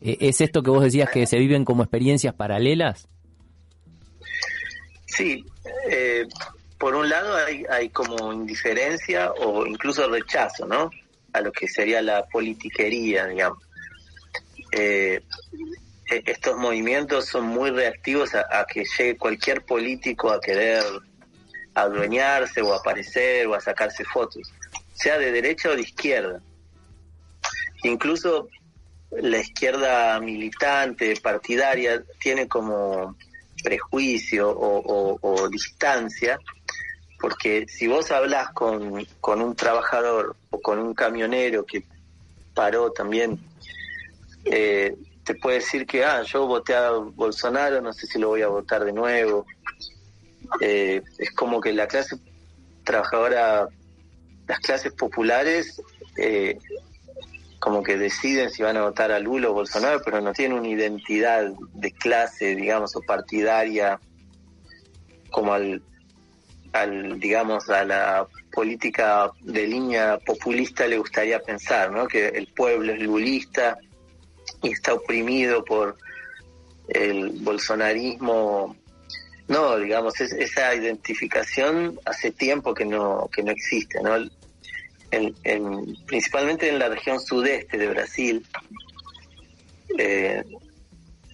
[0.00, 3.06] ¿E-, ¿Es esto que vos decías que se viven como experiencias paralelas?
[5.06, 5.44] Sí,
[5.90, 6.26] eh,
[6.78, 10.90] por un lado hay, hay como indiferencia o incluso rechazo, ¿no?
[11.32, 13.58] A lo que sería la politiquería, digamos.
[14.72, 15.20] Eh,
[16.10, 20.82] e-, estos movimientos son muy reactivos a, que llegue cualquier político a querer
[21.74, 24.52] adueñarse o aparecer o a sacarse fotos,
[24.92, 26.40] sea de derecha o de izquierda.
[27.84, 28.48] Incluso
[29.10, 33.16] la izquierda militante, partidaria, tiene como
[33.62, 36.38] prejuicio o distancia
[37.20, 41.84] porque si vos hablas con, con un trabajador o con un camionero que
[42.54, 43.38] paró también,
[44.46, 48.42] eh, te puede decir que, ah, yo voté a Bolsonaro, no sé si lo voy
[48.42, 49.44] a votar de nuevo.
[50.60, 52.16] Eh, es como que la clase
[52.84, 53.68] trabajadora,
[54.48, 55.80] las clases populares,
[56.16, 56.58] eh,
[57.58, 60.68] como que deciden si van a votar a Lula o Bolsonaro, pero no tienen una
[60.68, 64.00] identidad de clase, digamos, o partidaria
[65.30, 65.82] como al
[66.72, 72.06] al, digamos, a la política de línea populista le gustaría pensar, ¿no?
[72.06, 73.78] Que el pueblo es lulista
[74.62, 75.96] y está oprimido por
[76.88, 78.76] el bolsonarismo.
[79.48, 84.16] No, digamos, esa identificación hace tiempo que no, que no existe, ¿no?
[85.12, 88.46] En, principalmente en la región sudeste de Brasil,
[89.98, 90.44] eh,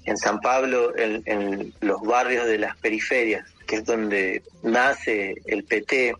[0.06, 6.14] en San Pablo, en, los barrios de las periferias, que es donde nace el PT.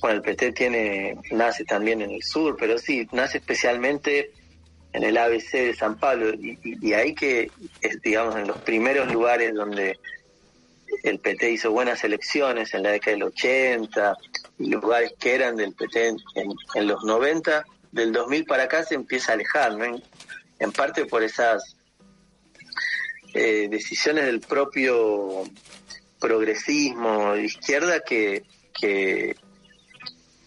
[0.00, 4.30] Bueno, el PT tiene, nace también en el sur, pero sí, nace especialmente
[4.92, 9.52] en el ABC de San Pablo, y, ahí que es, digamos, en los primeros lugares
[9.52, 9.98] donde
[11.02, 14.16] el PT hizo buenas elecciones, en la década del 80,
[14.58, 16.14] lugares que eran del PT
[16.76, 20.00] en, los 90, del 2000 para acá se empieza a alejar, ¿no?
[20.60, 21.76] en parte por esas
[23.36, 25.42] eh, decisiones del propio
[26.20, 28.44] progresismo de izquierda que,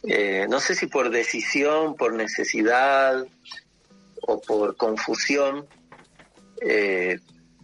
[0.04, 3.28] eh, no sé si por decisión, por necesidad
[4.22, 5.68] o por confusión,
[6.62, 7.20] eh,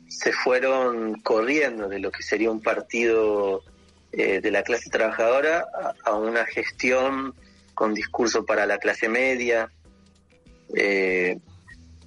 [0.09, 3.63] se fueron corriendo de lo que sería un partido
[4.11, 5.65] de la clase trabajadora
[6.03, 7.33] a, una gestión
[7.73, 9.71] con discurso para la clase media,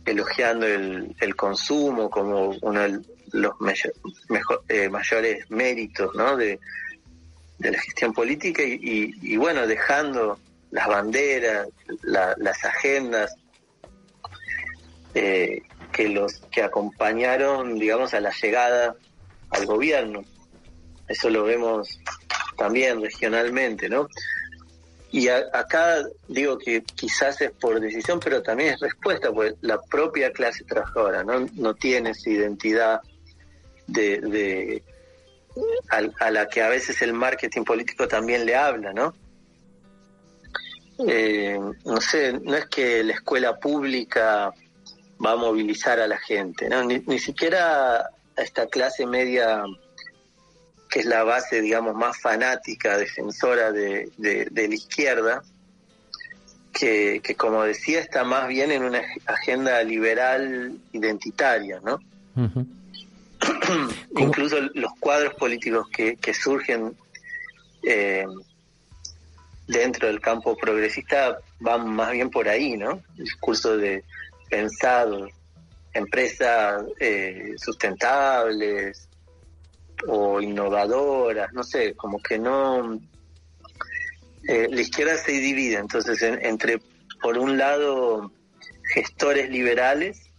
[0.07, 3.01] elogiando el, el consumo como uno de
[3.33, 3.55] los
[4.69, 6.37] eh, mayores méritos ¿no?
[6.37, 6.59] de,
[7.59, 10.39] la gestión política y, bueno, dejando
[10.71, 11.69] las banderas,
[12.03, 13.35] las agendas
[15.15, 18.95] eh, que los que acompañaron, digamos, a la llegada
[19.51, 20.23] al gobierno.
[21.09, 21.99] Eso lo vemos
[22.59, 24.09] también regionalmente, ¿no?
[25.13, 30.33] Y acá digo que quizás es por decisión, pero también es respuesta, pues la propia
[30.33, 33.01] clase trabajadora no, no tiene esa identidad
[33.87, 34.83] de,
[35.89, 39.15] a, la que a veces el marketing político también le habla, ¿no?
[41.07, 44.53] Eh, no sé, no es que la escuela pública
[45.25, 46.83] va a movilizar a la gente, ¿no?
[46.85, 49.63] Ni, ni siquiera a esta clase media
[50.89, 55.43] que es la base, digamos, más fanática, defensora de, de, la izquierda,
[56.73, 61.99] que, que, como decía, está más bien en una agenda liberal identitaria, ¿no?
[64.19, 66.95] Incluso los cuadros políticos que, que surgen
[67.83, 68.27] eh,
[69.67, 73.03] dentro del campo progresista van más bien por ahí, ¿no?
[73.17, 74.05] discurso de
[74.49, 75.09] pensar
[75.93, 79.09] empresas eh, sustentables,
[80.07, 83.01] o innovadoras, no sé, como que no...
[84.49, 86.81] Eh, la izquierda se divide entonces entre,
[87.21, 88.31] por un lado,
[88.95, 90.31] gestores liberales,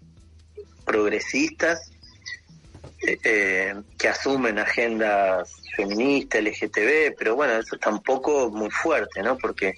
[0.86, 1.92] progresistas,
[3.06, 9.38] eh, eh, que asumen agendas feministas, LGTB, pero bueno, eso tampoco muy fuerte, ¿no?
[9.38, 9.76] Porque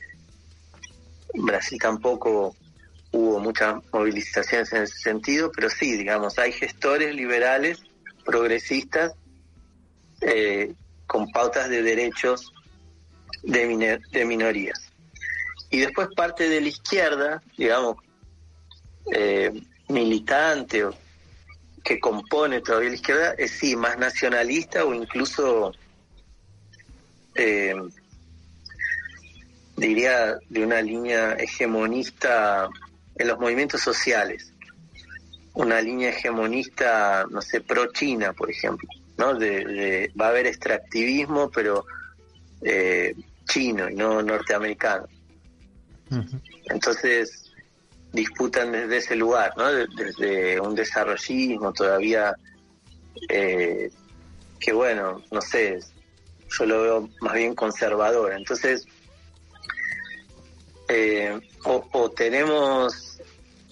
[1.33, 2.55] en Brasil tampoco
[3.11, 7.83] hubo muchas movilizaciones en ese sentido, pero sí, digamos, hay gestores liberales,
[8.23, 9.13] progresistas,
[10.21, 10.73] eh,
[11.07, 12.53] con pautas de derechos
[13.43, 14.91] de, minorías.
[15.69, 17.97] Y después parte de la izquierda, digamos,
[19.11, 19.51] eh,
[19.87, 20.95] militante o
[21.83, 25.73] que compone todavía la izquierda, es sí, más nacionalista o incluso,
[27.35, 27.73] eh,
[29.75, 32.69] diría, de una línea hegemonista
[33.15, 34.53] en los movimientos sociales.
[35.53, 38.87] Una línea hegemonista, no sé, pro-China, por ejemplo.
[39.19, 39.35] ¿No?
[39.35, 41.85] De, va a haber extractivismo, pero
[42.61, 43.13] eh,
[43.45, 45.07] chino y no norteamericano.
[46.69, 47.51] Entonces
[48.13, 49.71] disputan desde ese lugar, ¿no?
[49.71, 52.33] desde un desarrollismo todavía
[53.27, 53.91] eh,
[54.59, 55.79] que bueno, no sé,
[56.57, 58.33] yo lo veo más bien conservador.
[58.33, 58.85] Entonces,
[60.87, 63.21] eh, o, tenemos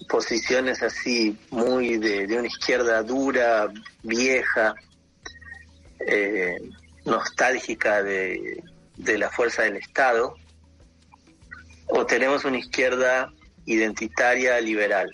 [0.08, 3.68] posiciones así muy de, de, una izquierda dura,
[4.02, 4.74] vieja,
[6.06, 6.56] eh,
[7.04, 8.62] nostálgica de,
[8.96, 10.34] la fuerza del Estado,
[11.86, 13.32] o tenemos una izquierda
[13.64, 15.10] identitaria liberal.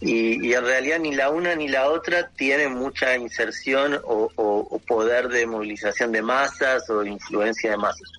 [0.00, 5.46] Y, en realidad ni la una ni la otra tienen mucha inserción o, poder de
[5.46, 8.10] movilización de masas o influencia de masas.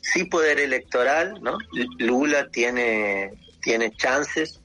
[0.00, 1.58] Sí poder electoral, ¿no?
[1.98, 3.32] Lula tiene,
[3.62, 4.60] tiene chances,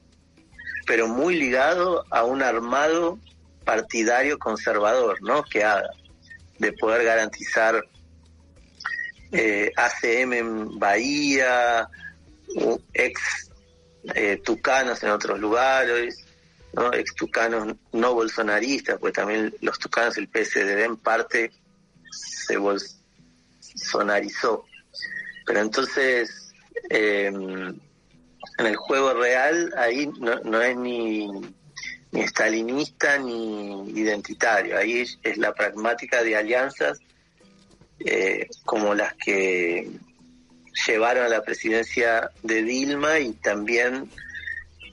[0.85, 3.19] pero muy ligado a un armado
[3.69, 5.43] partidario conservador, ¿no?
[5.43, 5.91] Que haga,
[6.57, 7.85] de poder garantizar
[9.31, 11.87] eh, ACM en Bahía,
[12.91, 13.51] ex
[14.15, 16.25] eh, tucanos en otros lugares,
[16.73, 16.91] ¿no?
[16.95, 21.51] ex tucanos no bolsonaristas, pues también los tucanos, el PSD en parte
[22.09, 24.65] se bolsonarizó.
[25.45, 26.55] Pero entonces,
[26.89, 31.29] eh, en el juego real, ahí no, es ni,
[32.11, 36.99] ni estalinista ni identitario, ahí es la pragmática de alianzas
[37.99, 39.89] eh, como las que
[40.87, 44.09] llevaron a la presidencia de Dilma y también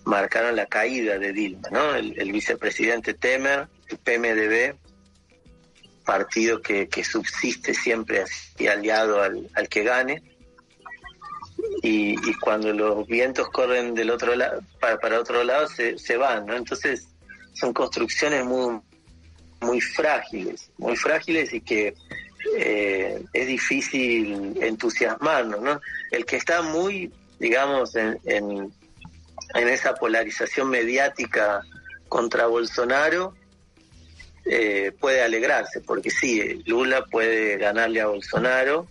[0.04, 1.94] marcaron la caída de Dilma, ¿no?
[1.94, 4.76] El, vicepresidente Temer, el PMDB,
[6.04, 10.22] partido que, subsiste siempre así aliado al, que gane,
[11.86, 16.46] y, cuando los vientos corren del otro lado para, para otro lado se, se van,
[16.46, 16.56] ¿no?
[16.56, 17.08] Entonces
[17.54, 18.80] son construcciones muy
[19.60, 21.94] muy frágiles, muy frágiles y que
[22.56, 25.80] eh, es difícil entusiasmarnos, ¿no?
[26.10, 28.72] El que está muy, digamos, en, en,
[29.54, 31.62] esa polarización mediática
[32.08, 33.34] contra Bolsonaro,
[34.44, 38.86] eh, puede alegrarse, porque sí, Lula puede ganarle a Bolsonaro,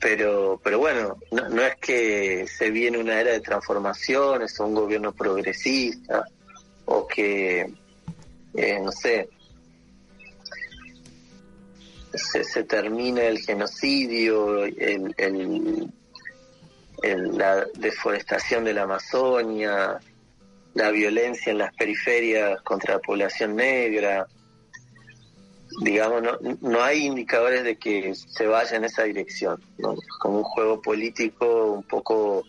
[0.00, 5.12] pero, pero bueno, no, es que se viene una era de transformaciones o un gobierno
[5.12, 6.24] progresista,
[6.84, 7.72] o que,
[8.54, 9.28] eh, no sé,
[12.14, 15.14] se, se termina el genocidio, el,
[17.02, 19.98] la deforestación de la Amazonia,
[20.74, 24.26] la violencia en las periferias contra la población negra.
[25.80, 29.62] Digamos, no, no hay indicadores de que se vaya en esa dirección,
[30.20, 32.44] como un juego político un poco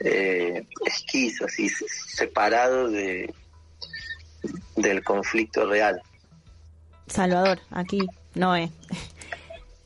[0.00, 3.32] eh, esquizo, así, separado de,
[4.76, 6.00] del conflicto real.
[7.06, 8.00] Salvador, aquí
[8.34, 8.70] Noé.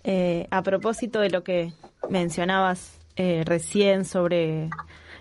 [0.08, 1.72] Eh, a propósito de lo que
[2.08, 4.70] mencionabas eh, recién sobre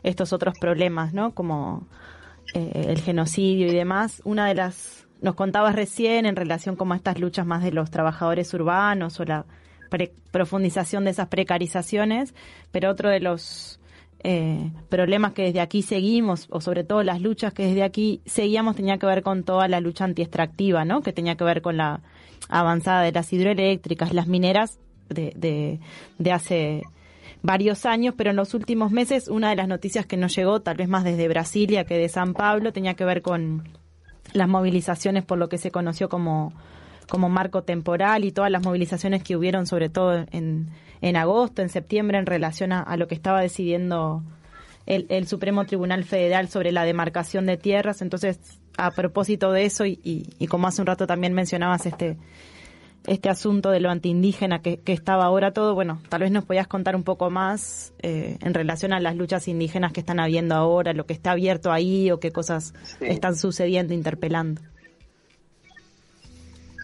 [0.03, 1.33] estos otros problemas, ¿no?
[1.33, 1.87] Como
[2.53, 7.19] eh, el genocidio y demás, una de las nos contabas recién en relación a estas
[7.19, 9.45] luchas más de los trabajadores urbanos o la
[10.31, 12.35] profundización de esas precarizaciones,
[12.71, 13.79] pero otro de los
[14.89, 18.99] problemas que desde aquí seguimos, o sobre todo las luchas que desde aquí seguíamos, tenía
[18.99, 21.01] que ver con toda la lucha antiextractiva, ¿no?
[21.01, 22.01] Que tenía que ver con la
[22.47, 25.79] avanzada de las hidroeléctricas, las mineras de,
[26.17, 26.83] de, hace
[27.41, 30.77] varios años, pero en los últimos meses una de las noticias que nos llegó, tal
[30.77, 33.63] vez más desde Brasilia que de San Pablo, tenía que ver con
[34.35, 36.53] las movilizaciones por lo que se conoció como,
[37.09, 40.69] como marco temporal y todas las movilizaciones que hubieron, sobre todo en,
[41.01, 44.23] en agosto, en septiembre, en relación a, lo que estaba decidiendo
[44.85, 48.01] el, el, Supremo Tribunal Federal sobre la demarcación de tierras.
[48.01, 48.39] Entonces,
[48.77, 52.17] a propósito de eso y, y, como hace un rato también mencionabas este
[53.07, 56.67] este asunto de lo antiindígena que, que estaba ahora todo, bueno, tal vez nos podías
[56.67, 60.93] contar un poco más eh, en relación a las luchas indígenas que están habiendo ahora,
[60.93, 64.61] lo que está abierto ahí o qué cosas están sucediendo, interpelando.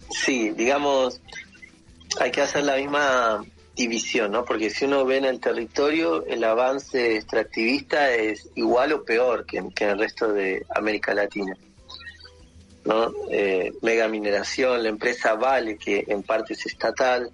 [0.09, 1.21] Sí, digamos,
[2.19, 3.43] hay que hacer la misma
[3.75, 4.43] división, ¿no?
[4.43, 9.63] Porque si uno ve en el territorio, el avance extractivista es igual o peor que,
[9.73, 11.55] que en el resto de América Latina.
[12.85, 13.13] ¿No?
[13.29, 17.29] Eh, mega mineración, la empresa Vale, que en parte es estatal,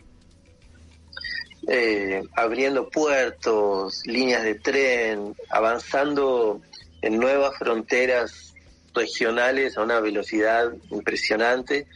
[1.68, 6.62] eh, abriendo puertos, líneas de tren, avanzando
[7.02, 8.54] en nuevas fronteras
[8.94, 11.88] regionales a una velocidad impresionante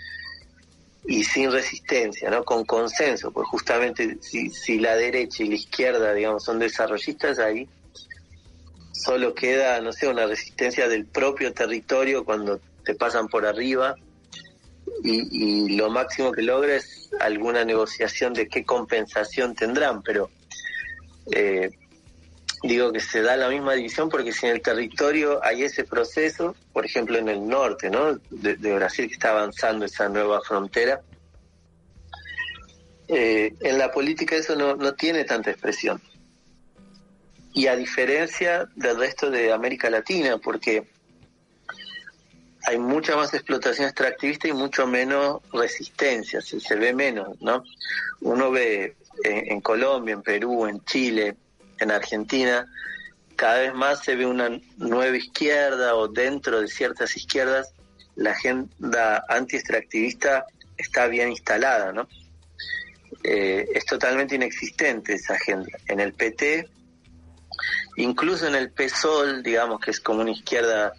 [1.05, 2.43] y sin resistencia, ¿no?
[2.43, 7.67] Con consenso, pues justamente si, si la derecha y la izquierda, digamos, son desarrollistas ahí,
[8.91, 13.95] solo queda, no sé, una resistencia del propio territorio cuando te pasan por arriba
[15.03, 20.29] y, lo máximo que logra es alguna negociación de qué compensación tendrán, pero
[21.31, 21.71] eh,
[22.63, 26.55] digo que se da la misma división porque si en el territorio hay ese proceso,
[26.73, 28.19] por ejemplo en el norte ¿no?
[28.29, 31.01] de, Brasil que está avanzando esa nueva frontera,
[33.07, 36.01] eh, en la política eso no, no tiene tanta expresión.
[37.53, 40.87] Y a diferencia del resto de América Latina, porque
[42.63, 47.63] hay mucha más explotación extractivista y mucho menos resistencia, se, ve menos, ¿no?
[48.21, 51.35] Uno ve en, Colombia, en Perú, en Chile,
[51.79, 52.67] en Argentina,
[53.35, 57.73] cada vez más se ve una nueva izquierda o dentro de ciertas izquierdas
[58.15, 60.45] la agenda anti-extractivista
[60.77, 62.07] está bien instalada, ¿no?
[63.23, 65.69] Eh, es totalmente inexistente esa agenda.
[65.87, 66.69] En el PT,
[67.97, 70.93] incluso en el PSOL, digamos que es como una izquierda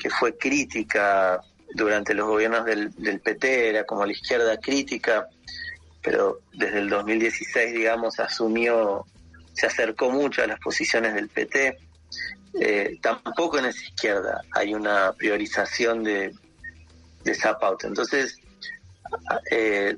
[0.00, 1.40] que fue crítica
[1.74, 5.28] durante los gobiernos del, PT, era como la izquierda crítica,
[6.02, 9.04] pero desde el 2016, digamos, asumió,
[9.52, 11.78] se acercó mucho a las posiciones del PT.
[12.60, 16.34] Eh, tampoco en esa izquierda hay una priorización de,
[17.22, 17.86] de esa pauta.
[17.86, 18.40] Entonces,
[19.50, 19.96] eh,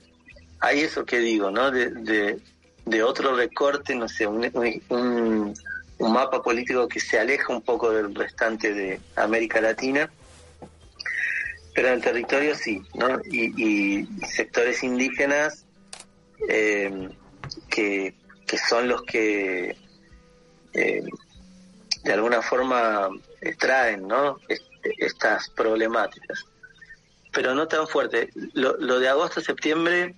[0.61, 1.71] hay eso que digo, ¿no?
[1.71, 2.41] De,
[2.85, 4.51] de, otro recorte, no sé, un,
[4.89, 5.55] un,
[6.03, 10.11] un, mapa político que se aleja un poco del restante de América Latina,
[11.75, 13.21] pero en el territorio sí, ¿no?
[13.25, 15.65] Y, sectores indígenas
[16.49, 17.09] eh,
[17.69, 18.15] que,
[18.47, 19.77] que, son los que
[20.75, 21.05] eh,
[22.05, 23.09] de alguna forma
[23.59, 24.39] traen, ¿no?
[24.99, 26.45] estas problemáticas
[27.33, 28.31] pero no tan fuerte.
[28.53, 30.15] Lo, de agosto-septiembre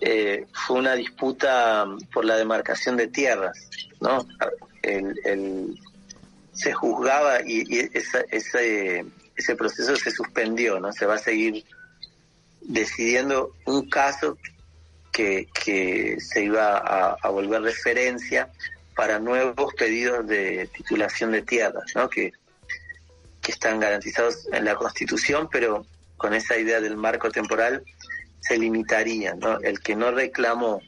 [0.00, 3.68] eh, fue una disputa por la demarcación de tierras,
[4.00, 4.26] ¿no?
[4.84, 5.78] El,
[6.52, 8.26] se juzgaba y, ese,
[9.36, 10.92] ese proceso se suspendió, ¿no?
[10.92, 11.64] Se va a seguir
[12.60, 14.38] decidiendo un caso
[15.12, 18.50] que, que se iba a, a volver referencia
[18.94, 22.08] para nuevos pedidos de titulación de tierras, ¿no?
[22.08, 22.32] Que,
[23.40, 27.84] que están garantizados en la Constitución, pero con esa idea del marco temporal
[28.40, 29.60] se limitaría, ¿no?
[29.60, 30.80] El que no reclamó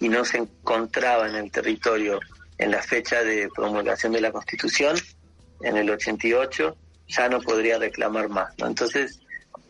[0.00, 2.20] y no se encontraba en el territorio
[2.58, 4.96] en la fecha de promulgación de la Constitución,
[5.62, 6.76] en el 88,
[7.08, 8.66] ya no podría reclamar más, ¿no?
[8.66, 9.20] Entonces,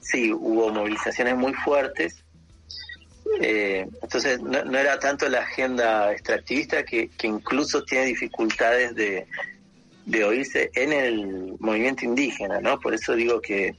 [0.00, 2.24] sí, hubo movilizaciones muy fuertes.
[3.40, 9.26] Eh, entonces, no, era tanto la agenda extractivista que, que incluso tiene dificultades de,
[10.06, 12.78] de oírse en el movimiento indígena, ¿no?
[12.78, 13.74] Por eso digo que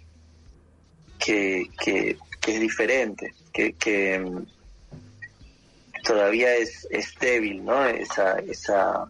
[1.17, 4.23] que, que, es diferente, que, que
[6.07, 7.85] todavía es, es débil, ¿no?
[7.85, 9.05] Esa, esa,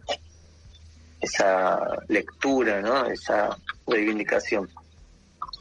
[1.20, 1.78] esa
[2.08, 3.06] lectura, ¿no?
[3.06, 4.68] Esa reivindicación.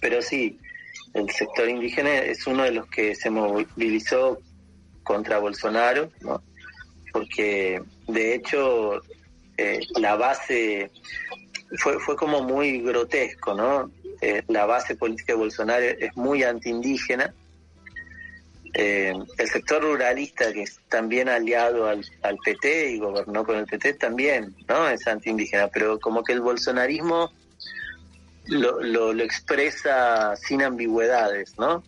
[0.02, 0.60] Pero sí,
[1.14, 4.40] el sector indígena es uno de los que se movilizó
[5.04, 6.42] contra Bolsonaro, ¿no?
[7.14, 9.02] Porque de hecho
[9.58, 10.92] eh, la base
[11.78, 13.92] fue, fue como muy grotesco, ¿no?
[14.22, 17.34] Eh, la base política de Bolsonaro es muy antiindígena.
[18.80, 22.06] Eh, el sector ruralista, que es también aliado al,
[22.46, 24.88] PT y gobernó con el PT, también ¿no?
[24.88, 27.32] es antiindígena, pero como que el bolsonarismo
[28.46, 31.84] lo, lo, expresa sin ambigüedades, ¿no?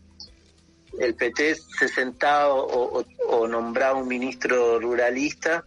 [0.99, 5.63] El PT se sentaba o, o nombraba un ministro ruralista,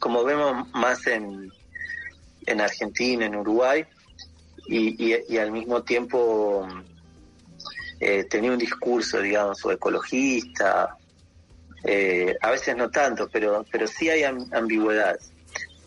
[0.00, 1.52] como vemos más en,
[2.46, 3.86] en Argentina, en Uruguay,
[4.68, 6.68] y, al mismo tiempo
[8.00, 10.96] eh, tenía un discurso, digamos, o ecologista,
[11.84, 15.30] eh, a veces no tanto, pero, pero sí hay ambigüedades.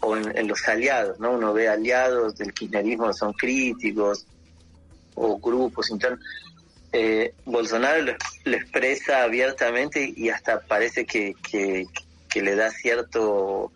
[0.02, 1.34] O en, los aliados, ¿no?
[1.34, 4.26] Uno ve aliados del kirchnerismo que son críticos,
[5.14, 6.20] o grupos internos.
[6.92, 11.86] Eh, Bolsonaro lo, expresa abiertamente y hasta parece que, que,
[12.30, 13.72] que le da cierto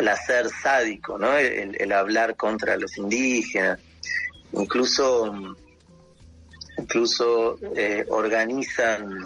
[0.00, 1.36] placer sádico, ¿no?
[1.36, 3.78] El, hablar contra los indígenas,
[4.52, 5.54] incluso
[6.80, 9.24] incluso eh, organizan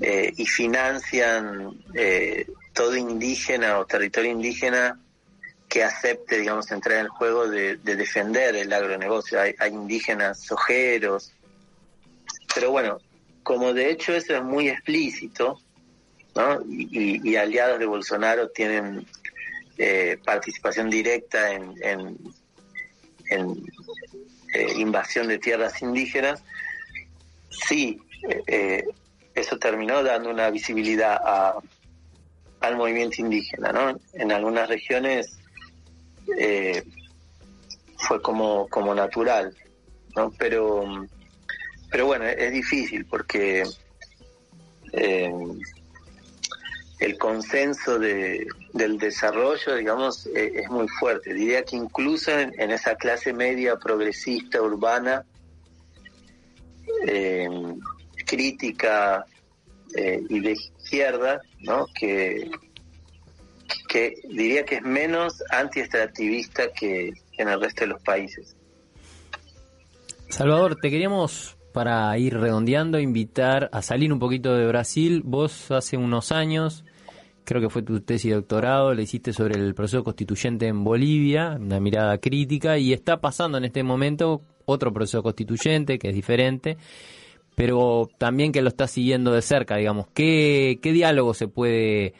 [0.00, 5.00] eh, y financian eh, todo indígena o territorio indígena
[5.68, 9.40] que acepte, digamos, entrar en el juego de, defender el agronegocio.
[9.40, 11.32] Hay, indígenas sojeros,
[12.54, 12.98] pero bueno,
[13.42, 15.60] como de hecho eso es muy explícito,
[16.34, 16.62] ¿no?
[16.68, 19.06] y aliados de Bolsonaro tienen
[19.80, 21.72] eh, participación directa en,
[23.30, 23.64] en,
[24.52, 26.42] eh, invasión de tierras indígenas,
[27.50, 28.00] sí,
[28.46, 28.84] eh,
[29.34, 31.58] eso terminó dando una visibilidad a,
[32.60, 33.98] al movimiento indígena, ¿no?
[34.14, 35.38] En algunas regiones
[37.96, 39.56] fue como, como natural,
[40.14, 40.30] ¿no?
[40.38, 41.06] Pero,
[41.90, 43.64] pero bueno, es difícil porque
[46.98, 51.32] el consenso de, del desarrollo, digamos, eh, es muy fuerte.
[51.32, 55.24] Diría que incluso en, esa clase media progresista urbana,
[57.06, 57.48] eh,
[58.26, 59.24] crítica
[59.94, 61.86] eh, y de izquierda, ¿no?
[61.98, 62.50] Que,
[63.88, 68.56] que diría que es menos anti-extractivista que en el resto de los países.
[70.28, 75.22] Salvador, te queríamos para ir redondeando, invitar a salir un poquito de Brasil.
[75.24, 76.84] Vos hace unos años
[77.48, 81.56] creo que fue tu tesis de doctorado, le hiciste sobre el proceso constituyente en Bolivia,
[81.58, 86.76] una mirada crítica, y está pasando en este momento otro proceso constituyente que es diferente,
[87.54, 90.08] pero también que lo está siguiendo de cerca, digamos.
[90.12, 92.12] ¿Qué, qué diálogo se puede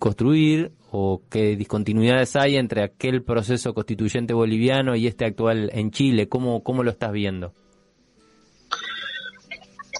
[0.00, 6.28] construir o qué discontinuidades hay entre aquel proceso constituyente boliviano y este actual en Chile?
[6.28, 7.52] ¿Cómo, cómo lo estás viendo?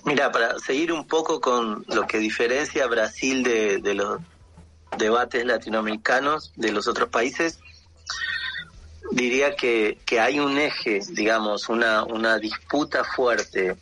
[0.05, 4.21] Mira, para seguir un poco con lo que diferencia Brasil de, los,
[4.97, 7.59] debates latinoamericanos de los otros países,
[9.13, 13.77] diría que, que hay un eje, digamos, una, una disputa fuerte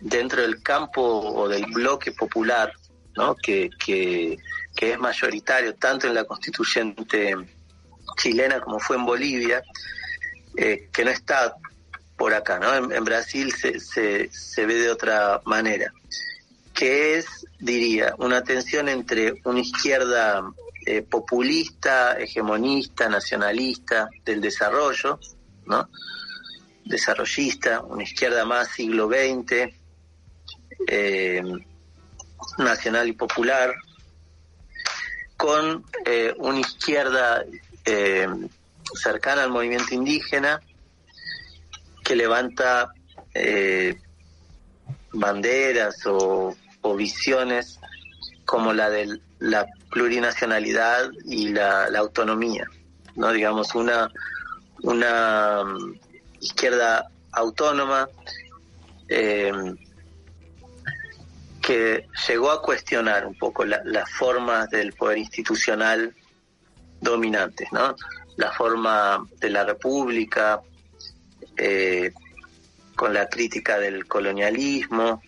[0.00, 2.72] dentro del campo o del bloque popular,
[3.16, 3.34] ¿no?
[3.36, 4.38] que, que,
[4.74, 7.36] que es mayoritario tanto en la constituyente
[8.16, 9.62] chilena como fue en Bolivia,
[10.56, 11.54] eh, que no está
[12.16, 12.94] por acá, ¿no?
[12.94, 15.92] En, Brasil se, se, se, ve de otra manera,
[16.74, 20.42] que es, diría, una tensión entre una izquierda
[20.86, 25.18] eh, populista, hegemonista, nacionalista del desarrollo,
[25.66, 25.88] ¿no?
[26.84, 29.72] Desarrollista, una izquierda más siglo XX,
[30.86, 31.42] eh,
[32.58, 33.74] nacional y popular,
[35.36, 35.84] con
[36.38, 37.44] una izquierda
[38.94, 40.60] cercana al movimiento indígena
[42.04, 42.92] que levanta
[43.32, 43.98] eh,
[45.12, 46.54] banderas o,
[46.92, 47.80] visiones
[48.44, 52.66] como la de la plurinacionalidad y la, autonomía,
[53.16, 54.10] no digamos una
[54.82, 55.94] una um,
[56.40, 58.08] izquierda autónoma
[59.08, 59.50] eh,
[61.62, 66.14] que llegó a cuestionar un poco las formas del poder institucional
[67.00, 67.96] dominantes, ¿no?
[68.36, 70.60] la forma de la república,
[71.56, 72.12] eh,
[72.96, 75.22] con la crítica del colonialismo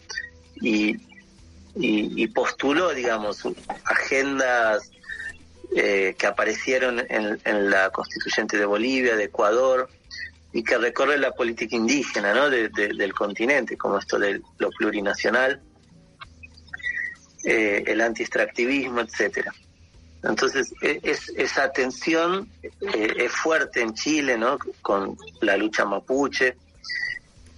[0.60, 0.96] y,
[1.78, 3.42] y, postuló, digamos,
[3.84, 4.90] agendas
[5.74, 9.88] eh, que aparecieron en, la constituyente de Bolivia, de Ecuador,
[10.52, 12.48] y que recorre la política indígena ¿no?
[12.48, 15.60] del continente, como esto de lo plurinacional,
[17.44, 19.52] eh, el anti-extractivismo, etcétera.
[20.22, 24.58] Entonces, e, es, esa tensión eh, es fuerte en Chile, ¿no?
[24.82, 26.56] Con la lucha mapuche,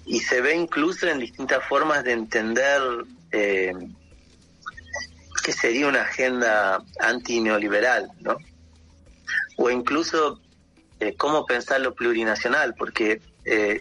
[0.04, 2.82] y se ve incluso en distintas formas de entender
[3.30, 3.72] eh,
[5.48, 8.36] que sería una agenda anti-neoliberal, ¿no?
[9.56, 10.42] O incluso
[11.00, 13.80] eh, cómo pensar lo plurinacional, porque eh,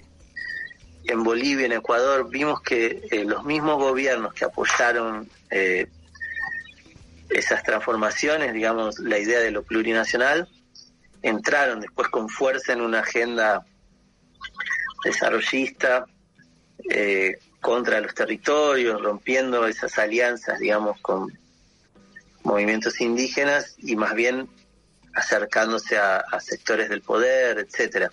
[1.03, 5.29] en Bolivia, en Ecuador, vimos que los mismos gobiernos que apoyaron
[7.29, 10.47] esas transformaciones, digamos, la idea de lo plurinacional,
[11.21, 13.65] entraron después con fuerza en una agenda
[15.03, 16.05] desarrollista
[16.89, 21.29] eh, contra los territorios, rompiendo esas alianzas, digamos, con
[22.47, 24.47] movimientos indígenas y más bien
[25.13, 28.09] acercándose a, sectores del poder, etcétera.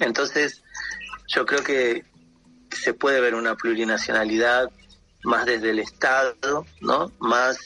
[0.00, 0.62] entonces,
[1.28, 2.04] yo creo que
[2.72, 4.68] se puede ver una plurinacionalidad
[5.22, 7.12] más desde el Estado, ¿no?
[7.20, 7.56] Más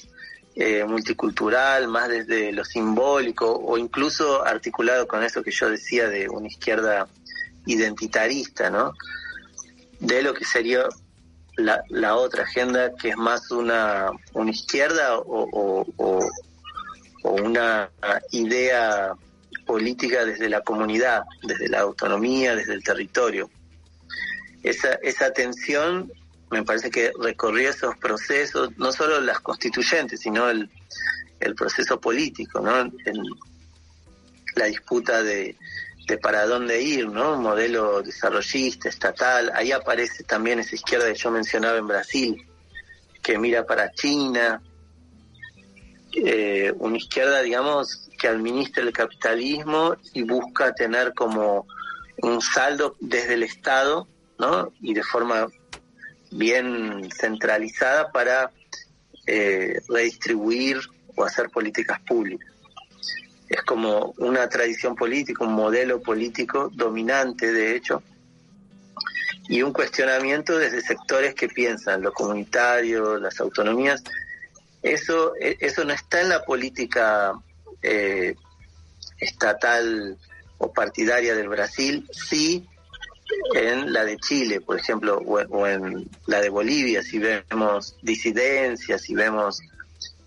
[0.55, 6.29] eh, multicultural, más desde lo simbólico o incluso articulado con eso que yo decía de
[6.29, 7.09] una izquierda
[7.65, 8.93] identitarista, ¿no?
[10.01, 10.85] De lo que sería
[11.59, 16.25] la, la otra agenda que es más una, una izquierda o, o,
[17.25, 17.91] una
[18.31, 19.13] idea
[19.67, 23.51] política desde la comunidad, desde la autonomía, desde el territorio.
[24.63, 26.11] Esa, esa tensión
[26.51, 30.71] me parece que recorrió esos procesos, no solo las constituyentes, sino el,
[31.41, 32.91] el proceso político, ¿no?
[34.55, 35.57] la disputa de,
[36.09, 37.35] de para dónde ir, ¿no?
[37.35, 39.53] Un modelo desarrollista, estatal.
[39.55, 42.49] Ahí aparece también esa izquierda que yo mencionaba en Brasil,
[43.23, 44.63] que mira para China.
[46.15, 51.67] Eh, una izquierda, digamos, que administra el capitalismo y busca tener como
[52.23, 54.73] un saldo desde el Estado, ¿no?
[54.81, 55.47] Y de forma
[56.31, 58.51] bien centralizada para
[59.27, 60.81] eh, redistribuir
[61.15, 62.49] o hacer políticas públicas.
[63.49, 68.03] Es como una tradición política, un modelo político dominante, de hecho,
[69.49, 74.03] y un cuestionamiento desde sectores que piensan lo comunitario, las autonomías.
[74.83, 77.33] Eso, e, eso no está en la política
[77.83, 78.35] eh,
[79.19, 80.19] estatal
[80.59, 82.69] o partidaria del Brasil, sí
[83.55, 89.15] en la de Chile, por ejemplo, o, en la de Bolivia, si vemos disidencias, si
[89.15, 89.61] vemos,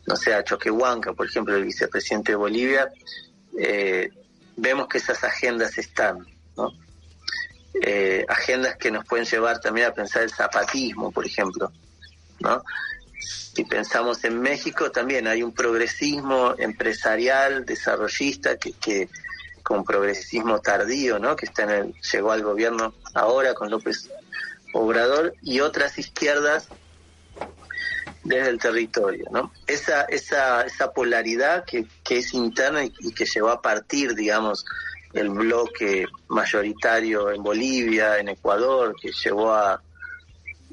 [0.06, 2.92] no sé, a Choquehuanca, por ejemplo, el vicepresidente de Bolivia,
[3.58, 4.10] eh,
[4.56, 6.26] vemos que esas agendas están.
[7.84, 11.72] Eh, agendas que nos pueden llevar también a pensar el zapatismo, por ejemplo,
[12.40, 12.64] ¿no?
[13.18, 19.08] Si pensamos en México, también hay un progresismo empresarial, desarrollista, que, que
[19.64, 21.36] con progresismo tardío, ¿no?
[21.38, 24.10] Que está en el, llegó al gobierno ahora con López
[24.74, 26.68] Obrador y otras izquierdas
[28.24, 29.52] desde el territorio, ¿no?
[29.68, 34.66] Esa, esa, esa polaridad que, que es interna y, que llevó a partir, digamos,
[35.14, 39.82] el bloque mayoritario en Bolivia, en Ecuador, que llevó a,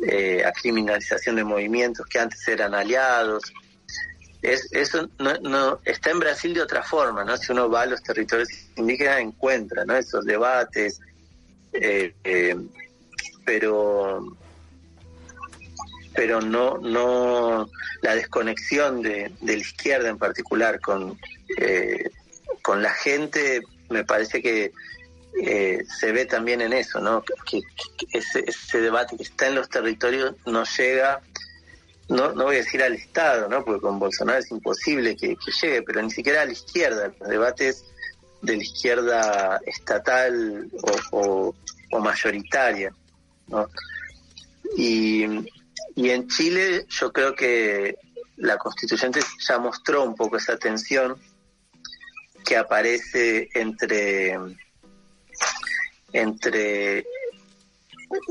[0.06, 3.42] eh, a criminalización de movimientos que antes eran aliados,
[4.42, 7.36] es, eso no, no, está en Brasil de otra forma, ¿no?
[7.36, 9.96] Si uno va a los territorios indígenas encuentra, ¿no?
[9.96, 11.00] Esos debates,
[11.72, 12.56] eh, eh,
[13.44, 14.36] pero
[16.18, 17.70] pero no no
[18.02, 21.16] la desconexión de, de la izquierda en particular con
[21.58, 22.10] eh,
[22.60, 24.72] con la gente me parece que
[25.40, 27.22] eh, se ve también en eso, ¿no?
[27.22, 27.60] Que,
[28.12, 31.20] ese, ese, debate que está en los territorios no llega,
[32.08, 33.64] no, no voy a decir al Estado, ¿no?
[33.64, 37.12] Porque con Bolsonaro es imposible que, llegue, pero ni siquiera a la izquierda.
[37.20, 37.84] Los debates
[38.42, 40.68] de la izquierda estatal
[41.12, 41.54] o,
[41.92, 42.92] o, mayoritaria,
[43.46, 43.68] ¿no?
[44.76, 45.24] Y,
[45.98, 47.98] y en Chile yo creo que
[48.36, 51.16] la constituyente ya mostró un poco esa tensión
[52.44, 54.38] que aparece entre
[56.12, 56.98] entre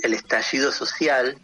[0.01, 1.37] el estallido social,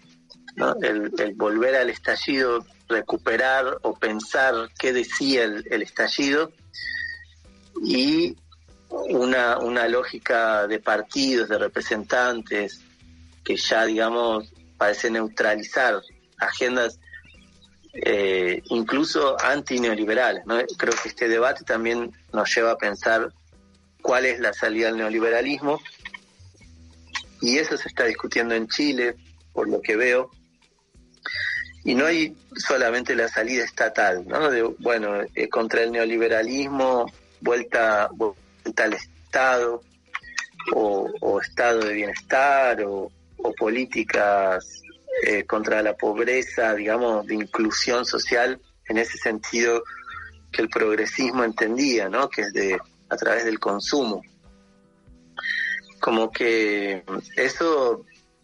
[0.82, 6.54] el, volver al estallido, recuperar o pensar qué decía el, estallido,
[7.84, 8.38] y
[8.90, 12.80] una, una lógica de partidos, de representantes,
[13.44, 16.02] que ya, digamos, parece neutralizar
[16.40, 17.00] agendas
[17.94, 20.46] eh, incluso antineoliberales.
[20.46, 20.60] ¿no?
[20.78, 23.32] Creo que este debate también nos lleva a pensar
[24.02, 25.80] cuál es la salida al neoliberalismo
[27.42, 29.16] y eso se está discutiendo en Chile,
[29.52, 30.32] por lo que veo.
[31.84, 34.50] Y no hay solamente la salida estatal, ¿no?
[34.50, 37.12] De, bueno, eh, contra el neoliberalismo,
[37.42, 39.82] vuelta, vuelta al Estado,
[40.72, 43.12] o, estado de bienestar, o,
[43.58, 44.83] políticas
[45.26, 49.84] eh, contra la pobreza, digamos, de inclusión social, en ese sentido
[50.52, 52.30] que el progresismo entendía, ¿no?
[52.30, 52.78] Que es de
[53.10, 54.22] a través del consumo
[56.04, 57.02] como que
[57.38, 58.04] eso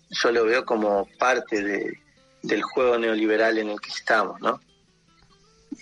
[0.10, 2.00] yo lo veo como parte de,
[2.42, 4.62] del juego neoliberal en el que estamos, ¿no?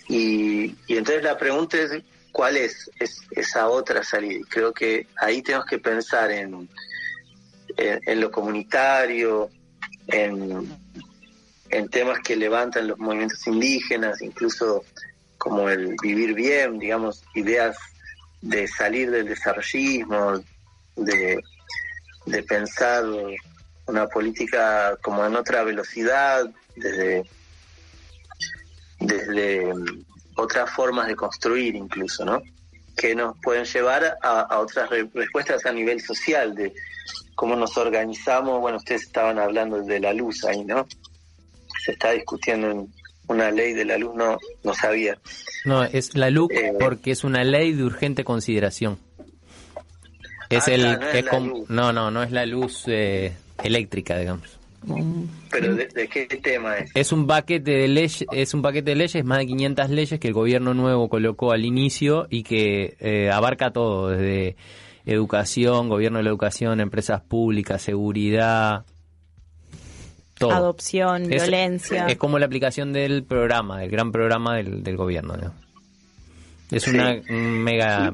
[0.08, 2.90] Y, entonces la pregunta es, ¿cuál es,
[3.30, 4.44] esa otra salida?
[4.50, 6.68] Creo que ahí tenemos que pensar en,
[7.76, 9.48] en, lo comunitario,
[10.08, 10.78] en,
[11.90, 14.84] temas que levantan los movimientos indígenas, incluso
[15.36, 17.76] como el vivir bien, digamos, ideas
[18.40, 20.42] de salir del desarrollismo,
[20.96, 21.40] de
[22.28, 23.04] de pensar
[23.86, 27.24] una política como en otra velocidad, desde,
[29.00, 29.72] desde
[30.36, 32.42] otras formas de construir incluso, ¿no?
[32.96, 36.72] Que nos pueden llevar a, otras respuestas a nivel social, de
[37.38, 38.60] cómo nos organizamos.
[38.60, 40.88] Bueno, ustedes estaban hablando de la luz ahí, ¿no?
[41.84, 42.92] Se está discutiendo en
[43.28, 45.16] una ley de la luz, no, no sabía.
[45.64, 48.98] No, es la luz eh, porque es una ley de urgente consideración.
[50.50, 54.58] Es ah, el no, no, no, no es la luz eh, eléctrica, digamos.
[55.52, 56.90] Pero de, qué tema es?
[56.92, 60.28] Es un paquete de leyes, es un paquete de leyes, más de 500 leyes que
[60.28, 64.56] el gobierno nuevo colocó al inicio y que eh, abarca todo, desde
[65.08, 68.84] educación, gobierno de la educación, empresas públicas, seguridad,
[70.38, 70.52] todo.
[70.52, 72.06] Adopción, violencia.
[72.06, 75.36] Es como la aplicación del programa, del gran programa del, del gobierno.
[76.70, 78.12] Es una mega...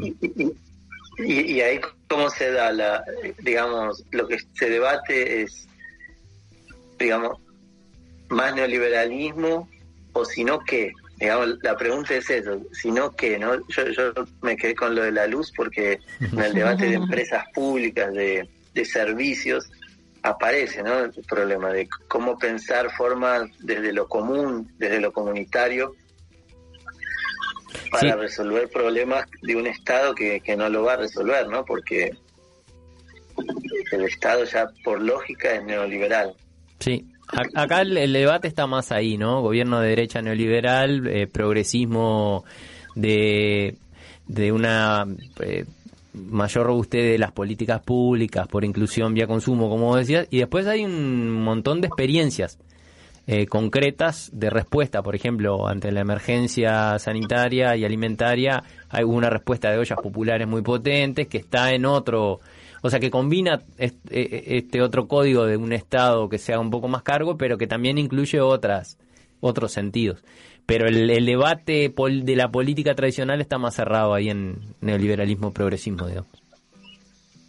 [1.18, 3.04] Y, ahí cómo se da la,
[3.42, 5.68] digamos, lo que se debate es,
[6.98, 7.38] digamos,
[8.30, 9.68] más neoliberalismo
[10.12, 10.92] o si no qué.
[11.24, 13.66] Digamos, la pregunta es eso, si no qué, ¿no?
[13.68, 14.12] Yo, yo
[14.42, 18.46] me quedé con lo de la luz porque en el debate de empresas públicas, de,
[18.74, 19.70] de servicios,
[20.22, 20.98] aparece, ¿no?
[21.00, 25.94] El problema de cómo pensar formas desde lo común, desde lo comunitario,
[27.90, 31.64] para resolver problemas de un Estado que, no lo va a resolver, ¿no?
[31.64, 32.14] Porque
[33.92, 36.36] el Estado ya por lógica es neoliberal.
[36.80, 37.06] Sí,
[37.54, 39.40] acá el, debate está más ahí, ¿no?
[39.42, 42.44] Gobierno de derecha neoliberal, eh, progresismo
[42.94, 43.76] de,
[44.26, 45.06] de una
[45.40, 45.64] eh,
[46.14, 50.84] mayor robustez de las políticas públicas por inclusión vía consumo, como decías, y después hay
[50.84, 52.58] un montón de experiencias
[53.26, 55.02] eh, concretas de respuesta.
[55.02, 60.62] Por ejemplo, ante la emergencia sanitaria y alimentaria, hay una respuesta de ollas populares muy
[60.62, 62.40] potentes que está en otro,
[62.84, 66.70] o sea, que combina e, e, este otro código de un Estado que sea un
[66.70, 68.98] poco más cargo, pero que también incluye otras,
[69.40, 70.22] otros sentidos.
[70.66, 76.30] Pero el, debate de la política tradicional está más cerrado ahí en neoliberalismo progresismo, digamos.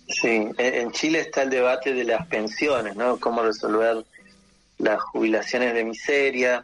[0.07, 3.19] Sí, en Chile está el debate de las pensiones, ¿no?
[3.19, 4.05] Cómo resolver
[4.77, 6.63] las jubilaciones de miseria,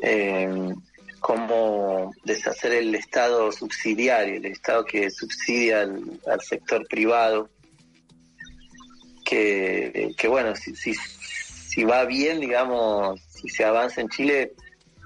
[0.00, 0.72] eh,
[1.20, 7.48] cómo deshacer el Estado subsidiario, el Estado que subsidia al, sector privado,
[9.24, 14.52] que, bueno, si, si, va bien, digamos, si se avanza en Chile,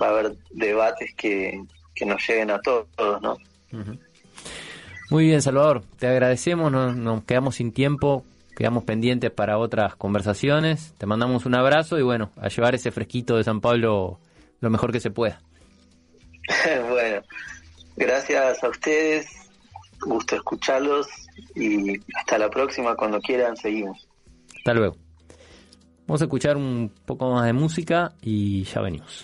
[0.01, 1.63] va a haber debates que,
[1.95, 2.89] que nos lleguen a todos,
[3.21, 3.37] ¿no?
[5.11, 10.95] Muy bien, Salvador, te agradecemos, nos quedamos sin tiempo quedamos pendientes para otras conversaciones.
[10.99, 14.19] Te mandamos un abrazo y bueno, a llevar ese fresquito de San Pablo
[14.61, 15.41] lo mejor que se pueda.
[16.89, 17.23] bueno,
[17.97, 19.27] gracias a ustedes,
[20.01, 21.07] gusto escucharlos
[21.55, 24.07] y hasta la próxima, cuando quieran seguimos.
[24.57, 24.97] Hasta luego.
[26.07, 29.23] Vamos a escuchar un poco más de música y ya venimos.